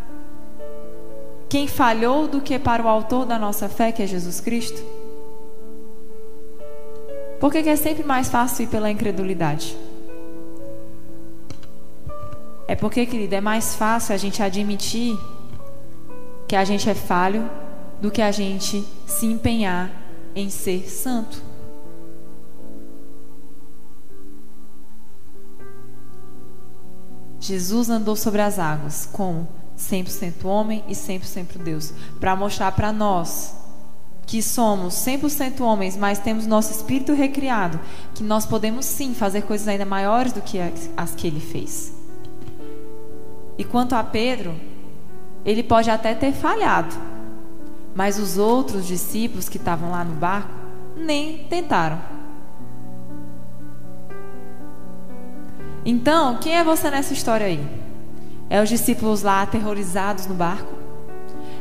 quem 1.49 1.67
falhou 1.67 2.27
do 2.27 2.41
que 2.41 2.59
para 2.59 2.83
o 2.83 2.87
autor 2.87 3.25
da 3.25 3.39
nossa 3.39 3.69
fé, 3.69 3.91
que 3.91 4.03
é 4.03 4.07
Jesus 4.07 4.39
Cristo? 4.41 4.81
Por 7.39 7.51
que, 7.51 7.63
que 7.63 7.69
é 7.69 7.75
sempre 7.75 8.03
mais 8.03 8.29
fácil 8.29 8.63
ir 8.63 8.67
pela 8.67 8.91
incredulidade? 8.91 9.77
É 12.67 12.75
porque, 12.75 13.05
querida, 13.05 13.37
é 13.37 13.41
mais 13.41 13.75
fácil 13.75 14.13
a 14.13 14.17
gente 14.17 14.43
admitir 14.43 15.17
que 16.47 16.55
a 16.55 16.63
gente 16.63 16.89
é 16.89 16.95
falho 16.95 17.49
do 18.01 18.09
que 18.09 18.21
a 18.21 18.31
gente 18.31 18.85
se 19.05 19.25
empenhar 19.25 19.91
em 20.35 20.49
ser 20.49 20.89
santo. 20.89 21.41
Jesus 27.39 27.89
andou 27.89 28.15
sobre 28.15 28.41
as 28.41 28.59
águas 28.59 29.07
como 29.11 29.47
100% 29.77 30.45
homem 30.45 30.83
e 30.87 30.93
100% 30.93 31.57
Deus, 31.63 31.93
para 32.19 32.35
mostrar 32.35 32.71
para 32.71 32.91
nós 32.91 33.55
que 34.25 34.41
somos 34.41 34.93
100% 34.95 35.61
homens, 35.61 35.95
mas 35.95 36.19
temos 36.19 36.45
nosso 36.45 36.71
espírito 36.71 37.13
recriado, 37.13 37.79
que 38.13 38.21
nós 38.21 38.45
podemos 38.45 38.85
sim 38.85 39.13
fazer 39.13 39.43
coisas 39.43 39.67
ainda 39.67 39.85
maiores 39.85 40.33
do 40.33 40.41
que 40.41 40.59
as 40.97 41.15
que 41.15 41.27
ele 41.27 41.39
fez. 41.39 41.93
E 43.57 43.63
quanto 43.63 43.95
a 43.95 44.03
Pedro, 44.03 44.53
ele 45.47 45.63
pode 45.63 45.89
até 45.89 46.13
ter 46.13 46.33
falhado, 46.33 46.93
mas 47.95 48.19
os 48.19 48.37
outros 48.37 48.85
discípulos 48.85 49.47
que 49.47 49.55
estavam 49.55 49.91
lá 49.91 50.03
no 50.03 50.13
barco 50.13 50.51
nem 50.97 51.45
tentaram. 51.45 51.99
Então, 55.85 56.37
quem 56.39 56.57
é 56.57 56.65
você 56.65 56.91
nessa 56.91 57.13
história 57.13 57.47
aí? 57.47 57.65
É 58.49 58.61
os 58.61 58.67
discípulos 58.67 59.23
lá 59.23 59.41
aterrorizados 59.41 60.27
no 60.27 60.33
barco? 60.33 60.75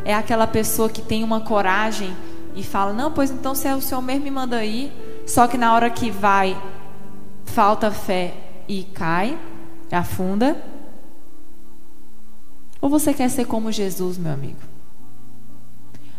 É 0.05 0.13
aquela 0.13 0.49
pessoa 0.49 0.89
que 0.89 1.01
tem 1.01 1.23
uma 1.23 1.43
coragem 1.43 2.15
e 2.57 2.65
fala: 2.65 2.93
Não, 2.93 3.13
pois 3.13 3.31
então 3.31 3.55
se 3.55 3.69
é 3.69 3.77
o 3.77 3.81
Senhor 3.81 4.03
mesmo 4.03 4.25
me 4.25 4.31
manda 4.33 4.65
ir. 4.65 4.93
Só 5.27 5.47
que 5.47 5.57
na 5.57 5.73
hora 5.75 5.89
que 5.91 6.11
vai, 6.11 6.61
falta 7.45 7.91
fé 7.93 8.35
e 8.67 8.83
cai, 8.83 9.39
afunda. 9.93 10.57
Ou 12.87 12.91
você 12.91 13.13
quer 13.13 13.29
ser 13.29 13.47
como 13.47 13.73
Jesus, 13.73 14.17
meu 14.17 14.33
amigo? 14.33 14.61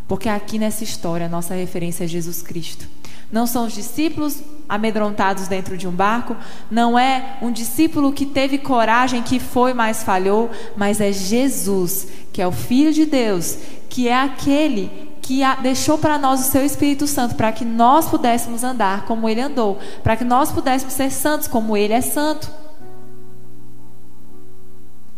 Porque 0.05 0.27
aqui 0.27 0.59
nessa 0.59 0.83
história 0.83 1.29
nossa 1.29 1.55
referência 1.55 2.03
é 2.03 2.07
Jesus 2.07 2.41
Cristo. 2.41 2.89
Não 3.31 3.47
são 3.47 3.67
os 3.67 3.73
discípulos 3.73 4.43
amedrontados 4.67 5.47
dentro 5.47 5.77
de 5.77 5.87
um 5.87 5.91
barco, 5.91 6.35
não 6.69 6.99
é 6.99 7.37
um 7.41 7.53
discípulo 7.53 8.11
que 8.11 8.25
teve 8.25 8.57
coragem, 8.57 9.23
que 9.23 9.39
foi, 9.39 9.73
mas 9.73 10.03
falhou, 10.03 10.51
mas 10.75 10.99
é 10.99 11.09
Jesus, 11.09 12.09
que 12.33 12.41
é 12.41 12.47
o 12.47 12.51
Filho 12.51 12.91
de 12.91 13.05
Deus, 13.05 13.57
que 13.89 14.09
é 14.09 14.21
aquele 14.21 14.91
que 15.21 15.39
deixou 15.61 15.97
para 15.97 16.17
nós 16.17 16.41
o 16.41 16.51
seu 16.51 16.65
Espírito 16.65 17.07
Santo, 17.07 17.35
para 17.35 17.53
que 17.53 17.63
nós 17.63 18.09
pudéssemos 18.09 18.61
andar 18.61 19.05
como 19.05 19.29
ele 19.29 19.39
andou, 19.39 19.79
para 20.03 20.17
que 20.17 20.25
nós 20.25 20.51
pudéssemos 20.51 20.95
ser 20.95 21.11
santos 21.11 21.47
como 21.47 21.77
ele 21.77 21.93
é 21.93 22.01
santo. 22.01 22.51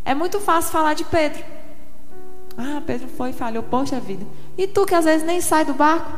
É 0.10 0.16
muito 0.16 0.40
fácil 0.40 0.72
falar 0.72 0.96
de 0.96 1.04
Pedro. 1.04 1.44
Ah, 2.58 2.82
Pedro 2.84 3.08
foi 3.10 3.30
e 3.30 3.34
falhou, 3.34 3.62
poxa 3.62 4.00
vida. 4.00 4.26
E 4.58 4.66
tu 4.66 4.84
que 4.84 4.96
às 4.96 5.06
vezes 5.06 5.24
nem 5.24 5.40
sai 5.40 5.64
do 5.64 5.76
barco, 5.76 6.12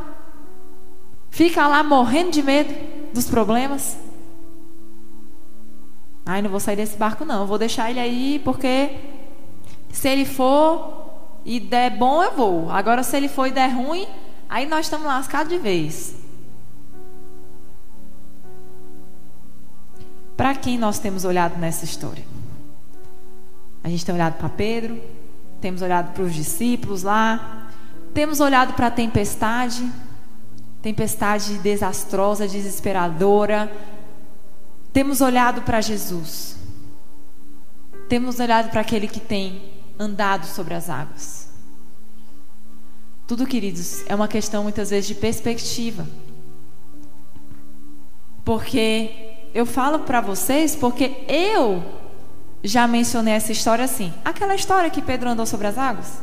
fica 1.29 1.67
lá 1.67 1.83
morrendo 1.83 2.31
de 2.31 2.41
medo 2.41 2.73
dos 3.13 3.29
problemas. 3.29 3.97
Ai, 6.25 6.41
não 6.41 6.49
vou 6.49 6.61
sair 6.61 6.77
desse 6.77 6.95
barco 6.95 7.25
não, 7.25 7.45
vou 7.45 7.57
deixar 7.57 7.91
ele 7.91 7.99
aí 7.99 8.39
porque 8.45 8.97
se 9.91 10.07
ele 10.07 10.23
for, 10.23 11.09
e 11.43 11.59
der 11.59 11.89
bom, 11.89 12.23
eu 12.23 12.31
vou. 12.31 12.71
Agora, 12.71 13.03
se 13.03 13.17
ele 13.17 13.27
for 13.27 13.47
e 13.47 13.51
der 13.51 13.75
ruim, 13.75 14.07
aí 14.47 14.65
nós 14.65 14.85
estamos 14.85 15.05
lascados 15.05 15.51
de 15.51 15.59
vez. 15.59 16.15
Para 20.37 20.55
quem 20.55 20.77
nós 20.77 20.97
temos 20.97 21.25
olhado 21.25 21.59
nessa 21.59 21.83
história? 21.83 22.31
A 23.83 23.89
gente 23.89 24.05
tem 24.05 24.13
olhado 24.13 24.37
para 24.37 24.49
Pedro, 24.49 25.01
temos 25.59 25.81
olhado 25.81 26.13
para 26.13 26.23
os 26.23 26.33
discípulos 26.33 27.03
lá, 27.03 27.69
temos 28.13 28.39
olhado 28.39 28.73
para 28.73 28.87
a 28.87 28.91
tempestade, 28.91 29.89
tempestade 30.81 31.57
desastrosa, 31.59 32.47
desesperadora. 32.47 33.71
Temos 34.91 35.21
olhado 35.21 35.61
para 35.61 35.79
Jesus. 35.79 36.57
Temos 38.09 38.39
olhado 38.39 38.69
para 38.69 38.81
aquele 38.81 39.07
que 39.07 39.19
tem 39.19 39.61
andado 39.97 40.45
sobre 40.45 40.73
as 40.73 40.89
águas. 40.89 41.49
Tudo, 43.25 43.47
queridos, 43.47 44.03
é 44.07 44.15
uma 44.15 44.27
questão 44.27 44.63
muitas 44.63 44.89
vezes 44.89 45.07
de 45.07 45.15
perspectiva. 45.15 46.05
Porque 48.43 49.49
eu 49.53 49.65
falo 49.65 49.99
para 49.99 50.19
vocês 50.19 50.75
porque 50.75 51.23
eu 51.29 52.00
já 52.63 52.87
mencionei 52.87 53.33
essa 53.33 53.51
história 53.51 53.85
assim. 53.85 54.13
Aquela 54.23 54.55
história 54.55 54.89
que 54.89 55.01
Pedro 55.01 55.29
andou 55.29 55.45
sobre 55.45 55.67
as 55.67 55.77
águas. 55.77 56.21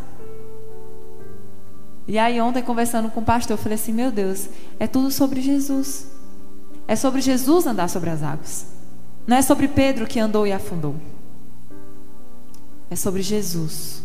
E 2.07 2.18
aí 2.18 2.40
ontem 2.40 2.62
conversando 2.62 3.11
com 3.11 3.20
o 3.20 3.24
pastor, 3.24 3.57
eu 3.57 3.62
falei 3.62 3.77
assim: 3.77 3.92
"Meu 3.92 4.11
Deus, 4.11 4.48
é 4.79 4.87
tudo 4.87 5.11
sobre 5.11 5.40
Jesus. 5.40 6.07
É 6.87 6.96
sobre 6.96 7.20
Jesus 7.20 7.66
andar 7.66 7.88
sobre 7.88 8.11
as 8.11 8.22
águas. 8.22 8.66
Não 9.27 9.37
é 9.37 9.42
sobre 9.42 9.68
Pedro 9.68 10.07
que 10.07 10.18
andou 10.18 10.46
e 10.46 10.53
afundou 10.53 10.96
é 12.90 12.96
sobre 12.96 13.22
Jesus. 13.22 14.03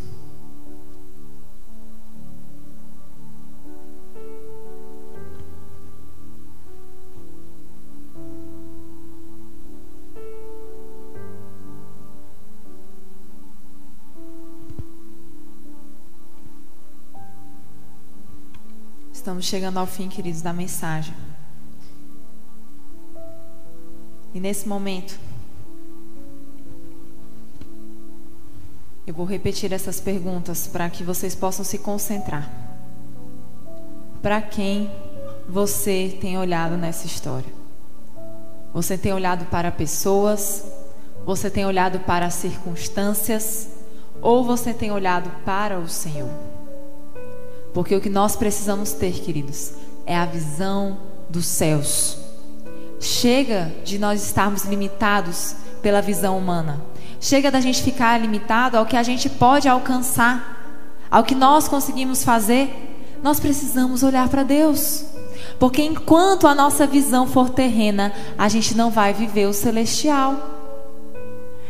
Estamos 19.24 19.46
chegando 19.46 19.78
ao 19.78 19.88
fim, 19.88 20.10
queridos, 20.10 20.42
da 20.42 20.52
mensagem. 20.52 21.14
E 24.34 24.40
nesse 24.42 24.68
momento, 24.68 25.18
Eu 29.08 29.14
vou 29.14 29.26
repetir 29.26 29.72
essas 29.72 30.02
perguntas 30.02 30.68
para 30.68 30.90
que 30.90 31.04
vocês 31.04 31.36
possam 31.36 31.64
se 31.64 31.78
concentrar. 31.78 32.50
Para 34.22 34.42
quem 34.42 34.92
você 35.48 36.18
tem 36.22 36.38
olhado 36.38 36.76
nessa 36.76 37.06
história? 37.06 37.52
Você 38.74 38.98
tem 38.98 39.14
olhado 39.14 39.46
para 39.46 39.72
pessoas? 39.72 40.66
Você 41.26 41.50
tem 41.50 41.66
olhado 41.66 42.00
para 42.00 42.30
circunstâncias? 42.30 43.70
ou 44.24 44.42
você 44.42 44.74
tem 44.74 44.90
olhado 44.90 45.30
para 45.44 45.78
o 45.78 45.88
Senhor? 45.88 46.63
Porque 47.74 47.96
o 47.96 48.02
que 48.02 48.10
nós 48.10 48.36
precisamos 48.36 48.92
ter, 48.92 49.14
queridos, 49.14 49.74
é 50.06 50.16
a 50.16 50.26
visão 50.26 50.98
dos 51.30 51.46
céus. 51.46 52.18
Chega 53.00 53.74
de 53.84 53.98
nós 53.98 54.24
estarmos 54.24 54.64
limitados 54.64 55.56
pela 55.82 56.02
visão 56.02 56.38
humana. 56.38 56.82
Chega 57.20 57.50
da 57.50 57.60
gente 57.60 57.82
ficar 57.82 58.20
limitado 58.20 58.78
ao 58.78 58.86
que 58.86 58.96
a 58.96 59.04
gente 59.04 59.30
pode 59.30 59.68
alcançar, 59.68 61.08
ao 61.10 61.24
que 61.24 61.34
nós 61.34 61.68
conseguimos 61.68 62.24
fazer. 62.24 62.70
Nós 63.24 63.40
precisamos 63.40 64.04
olhar 64.04 64.30
para 64.30 64.44
Deus. 64.44 65.06
Porque 65.60 65.82
enquanto 65.82 66.48
a 66.48 66.54
nossa 66.54 66.86
visão 66.86 67.26
for 67.26 67.50
terrena, 67.50 68.14
a 68.38 68.48
gente 68.50 68.76
não 68.76 68.92
vai 68.92 69.14
viver 69.14 69.48
o 69.48 69.54
celestial. 69.54 70.36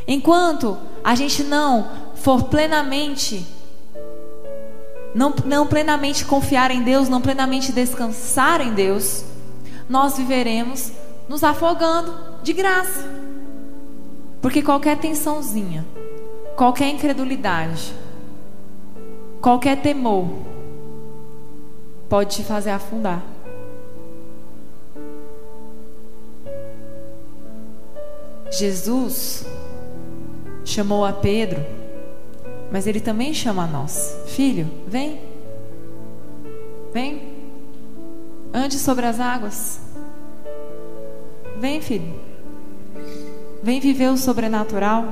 Enquanto 0.07 0.77
a 1.03 1.15
gente 1.15 1.43
não 1.43 1.89
for 2.15 2.43
plenamente 2.43 3.45
não, 5.13 5.33
não 5.45 5.67
plenamente 5.67 6.25
confiar 6.25 6.71
em 6.71 6.81
Deus, 6.83 7.07
não 7.07 7.21
plenamente 7.21 7.71
descansar 7.71 8.61
em 8.61 8.73
Deus, 8.73 9.23
nós 9.87 10.17
viveremos 10.17 10.91
nos 11.27 11.43
afogando 11.43 12.13
de 12.41 12.53
graça. 12.53 13.07
Porque 14.41 14.61
qualquer 14.61 14.97
tensãozinha, 14.97 15.85
qualquer 16.55 16.89
incredulidade, 16.89 17.93
qualquer 19.41 19.81
temor 19.81 20.27
pode 22.09 22.35
te 22.35 22.43
fazer 22.43 22.71
afundar. 22.71 23.23
Jesus 28.51 29.45
chamou 30.63 31.03
a 31.03 31.11
Pedro, 31.11 31.65
mas 32.73 32.87
ele 32.87 32.99
também 32.99 33.35
chama 33.35 33.65
a 33.65 33.67
nós: 33.67 34.17
Filho, 34.25 34.67
vem, 34.87 35.21
vem, 36.91 37.21
ande 38.51 38.79
sobre 38.79 39.05
as 39.05 39.19
águas. 39.19 39.79
Vem, 41.59 41.79
filho, 41.79 42.11
vem 43.61 43.79
viver 43.79 44.09
o 44.09 44.17
sobrenatural. 44.17 45.05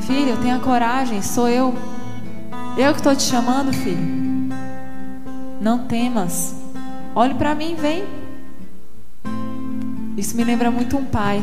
Filho, 0.00 0.36
tenha 0.42 0.58
coragem, 0.58 1.22
sou 1.22 1.48
eu. 1.48 1.72
Eu 2.76 2.90
que 2.90 2.98
estou 2.98 3.14
te 3.14 3.22
chamando, 3.22 3.72
filho. 3.72 4.02
Não 5.60 5.86
temas. 5.86 6.56
Olhe 7.14 7.34
para 7.34 7.54
mim, 7.54 7.76
vem. 7.76 8.04
Isso 10.16 10.36
me 10.36 10.42
lembra 10.42 10.72
muito 10.72 10.96
um 10.96 11.04
pai. 11.04 11.40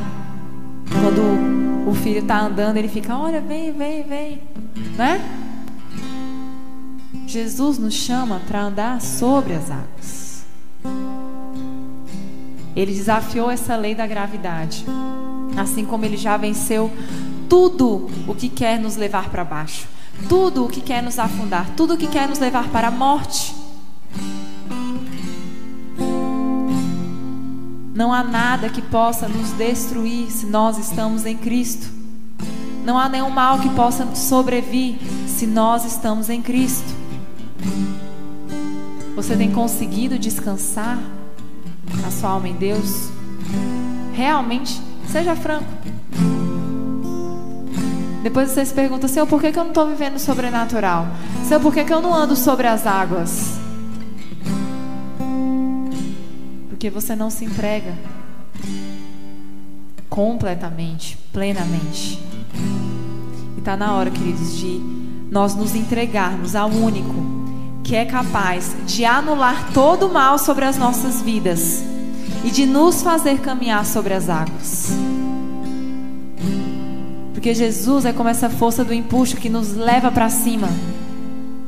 Quando 0.91 1.89
o 1.89 1.93
filho 1.93 2.19
está 2.19 2.41
andando, 2.41 2.75
ele 2.75 2.89
fica: 2.89 3.17
Olha, 3.17 3.39
vem, 3.39 3.71
vem, 3.71 4.03
vem. 4.03 4.48
Né? 4.97 5.21
Jesus 7.27 7.77
nos 7.77 7.93
chama 7.93 8.41
para 8.47 8.63
andar 8.63 9.01
sobre 9.01 9.53
as 9.53 9.69
águas. 9.69 10.45
Ele 12.75 12.93
desafiou 12.93 13.51
essa 13.51 13.75
lei 13.75 13.93
da 13.93 14.07
gravidade. 14.07 14.85
Assim 15.57 15.85
como 15.85 16.05
ele 16.05 16.17
já 16.17 16.37
venceu 16.37 16.91
tudo 17.49 18.09
o 18.27 18.33
que 18.33 18.47
quer 18.47 18.79
nos 18.79 18.95
levar 18.95 19.29
para 19.29 19.43
baixo, 19.43 19.87
tudo 20.27 20.65
o 20.65 20.69
que 20.69 20.81
quer 20.81 21.03
nos 21.03 21.19
afundar, 21.19 21.69
tudo 21.75 21.95
o 21.95 21.97
que 21.97 22.07
quer 22.07 22.27
nos 22.29 22.39
levar 22.39 22.69
para 22.69 22.87
a 22.87 22.91
morte. 22.91 23.55
Não 27.93 28.13
há 28.13 28.23
nada 28.23 28.69
que 28.69 28.81
possa 28.81 29.27
nos 29.27 29.51
destruir 29.51 30.31
se 30.31 30.45
nós 30.45 30.77
estamos 30.77 31.25
em 31.25 31.35
Cristo. 31.35 31.98
Não 32.89 32.97
há 32.97 33.07
nenhum 33.07 33.29
mal 33.29 33.59
que 33.59 33.69
possa 33.69 34.15
sobrevir 34.15 34.97
se 35.27 35.45
nós 35.45 35.85
estamos 35.85 36.27
em 36.27 36.41
Cristo. 36.41 36.91
Você 39.15 39.37
tem 39.37 39.51
conseguido 39.51 40.17
descansar 40.17 40.97
a 42.03 42.09
sua 42.09 42.31
alma 42.31 42.49
em 42.49 42.55
Deus? 42.55 43.11
Realmente, 44.15 44.81
seja 45.07 45.35
franco. 45.35 45.71
Depois 48.23 48.49
você 48.49 48.65
se 48.65 48.73
pergunta, 48.73 49.07
Senhor, 49.07 49.27
por 49.27 49.39
que, 49.39 49.49
eu 49.49 49.53
não 49.53 49.67
estou 49.67 49.85
vivendo 49.85 50.17
sobrenatural? 50.17 51.05
Senhor, 51.47 51.61
por 51.61 51.71
que, 51.71 51.85
que 51.85 51.93
eu 51.93 52.01
não 52.01 52.11
ando 52.11 52.35
sobre 52.35 52.65
as 52.65 52.87
águas? 52.87 53.59
Porque 56.69 56.89
você 56.89 57.15
não 57.15 57.29
se 57.29 57.45
entrega 57.45 57.93
completamente, 60.09 61.19
plenamente. 61.31 62.28
E 63.59 63.61
está 63.61 63.75
na 63.75 63.93
hora, 63.93 64.09
queridos, 64.09 64.57
de 64.57 64.81
nós 65.29 65.53
nos 65.53 65.75
entregarmos 65.75 66.55
ao 66.55 66.69
único 66.69 67.13
que 67.83 67.93
é 67.93 68.05
capaz 68.05 68.73
de 68.87 69.03
anular 69.03 69.73
todo 69.73 70.07
o 70.07 70.13
mal 70.13 70.39
sobre 70.39 70.63
as 70.63 70.77
nossas 70.77 71.21
vidas 71.21 71.83
e 72.45 72.51
de 72.51 72.65
nos 72.65 73.03
fazer 73.03 73.39
caminhar 73.39 73.85
sobre 73.85 74.13
as 74.13 74.29
águas. 74.29 74.93
Porque 77.33 77.53
Jesus 77.53 78.05
é 78.05 78.13
como 78.13 78.29
essa 78.29 78.49
força 78.49 78.85
do 78.85 78.93
empuxo 78.93 79.35
que 79.35 79.49
nos 79.49 79.75
leva 79.75 80.09
para 80.09 80.29
cima, 80.29 80.69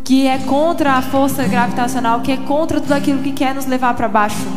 que 0.06 0.26
é 0.28 0.38
contra 0.38 0.94
a 0.94 1.02
força 1.02 1.46
gravitacional, 1.46 2.22
que 2.22 2.32
é 2.32 2.38
contra 2.38 2.80
tudo 2.80 2.94
aquilo 2.94 3.22
que 3.22 3.34
quer 3.34 3.54
nos 3.54 3.66
levar 3.66 3.96
para 3.96 4.08
baixo. 4.08 4.48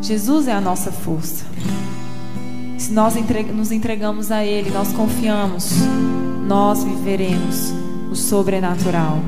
Jesus 0.00 0.46
é 0.46 0.52
a 0.52 0.60
nossa 0.60 0.92
força. 0.92 1.55
Se 2.86 2.92
nós 2.92 3.14
nos 3.52 3.72
entregamos 3.72 4.30
a 4.30 4.44
Ele, 4.44 4.70
nós 4.70 4.92
confiamos, 4.92 5.72
nós 6.46 6.84
viveremos 6.84 7.72
o 8.12 8.14
sobrenatural. 8.14 9.18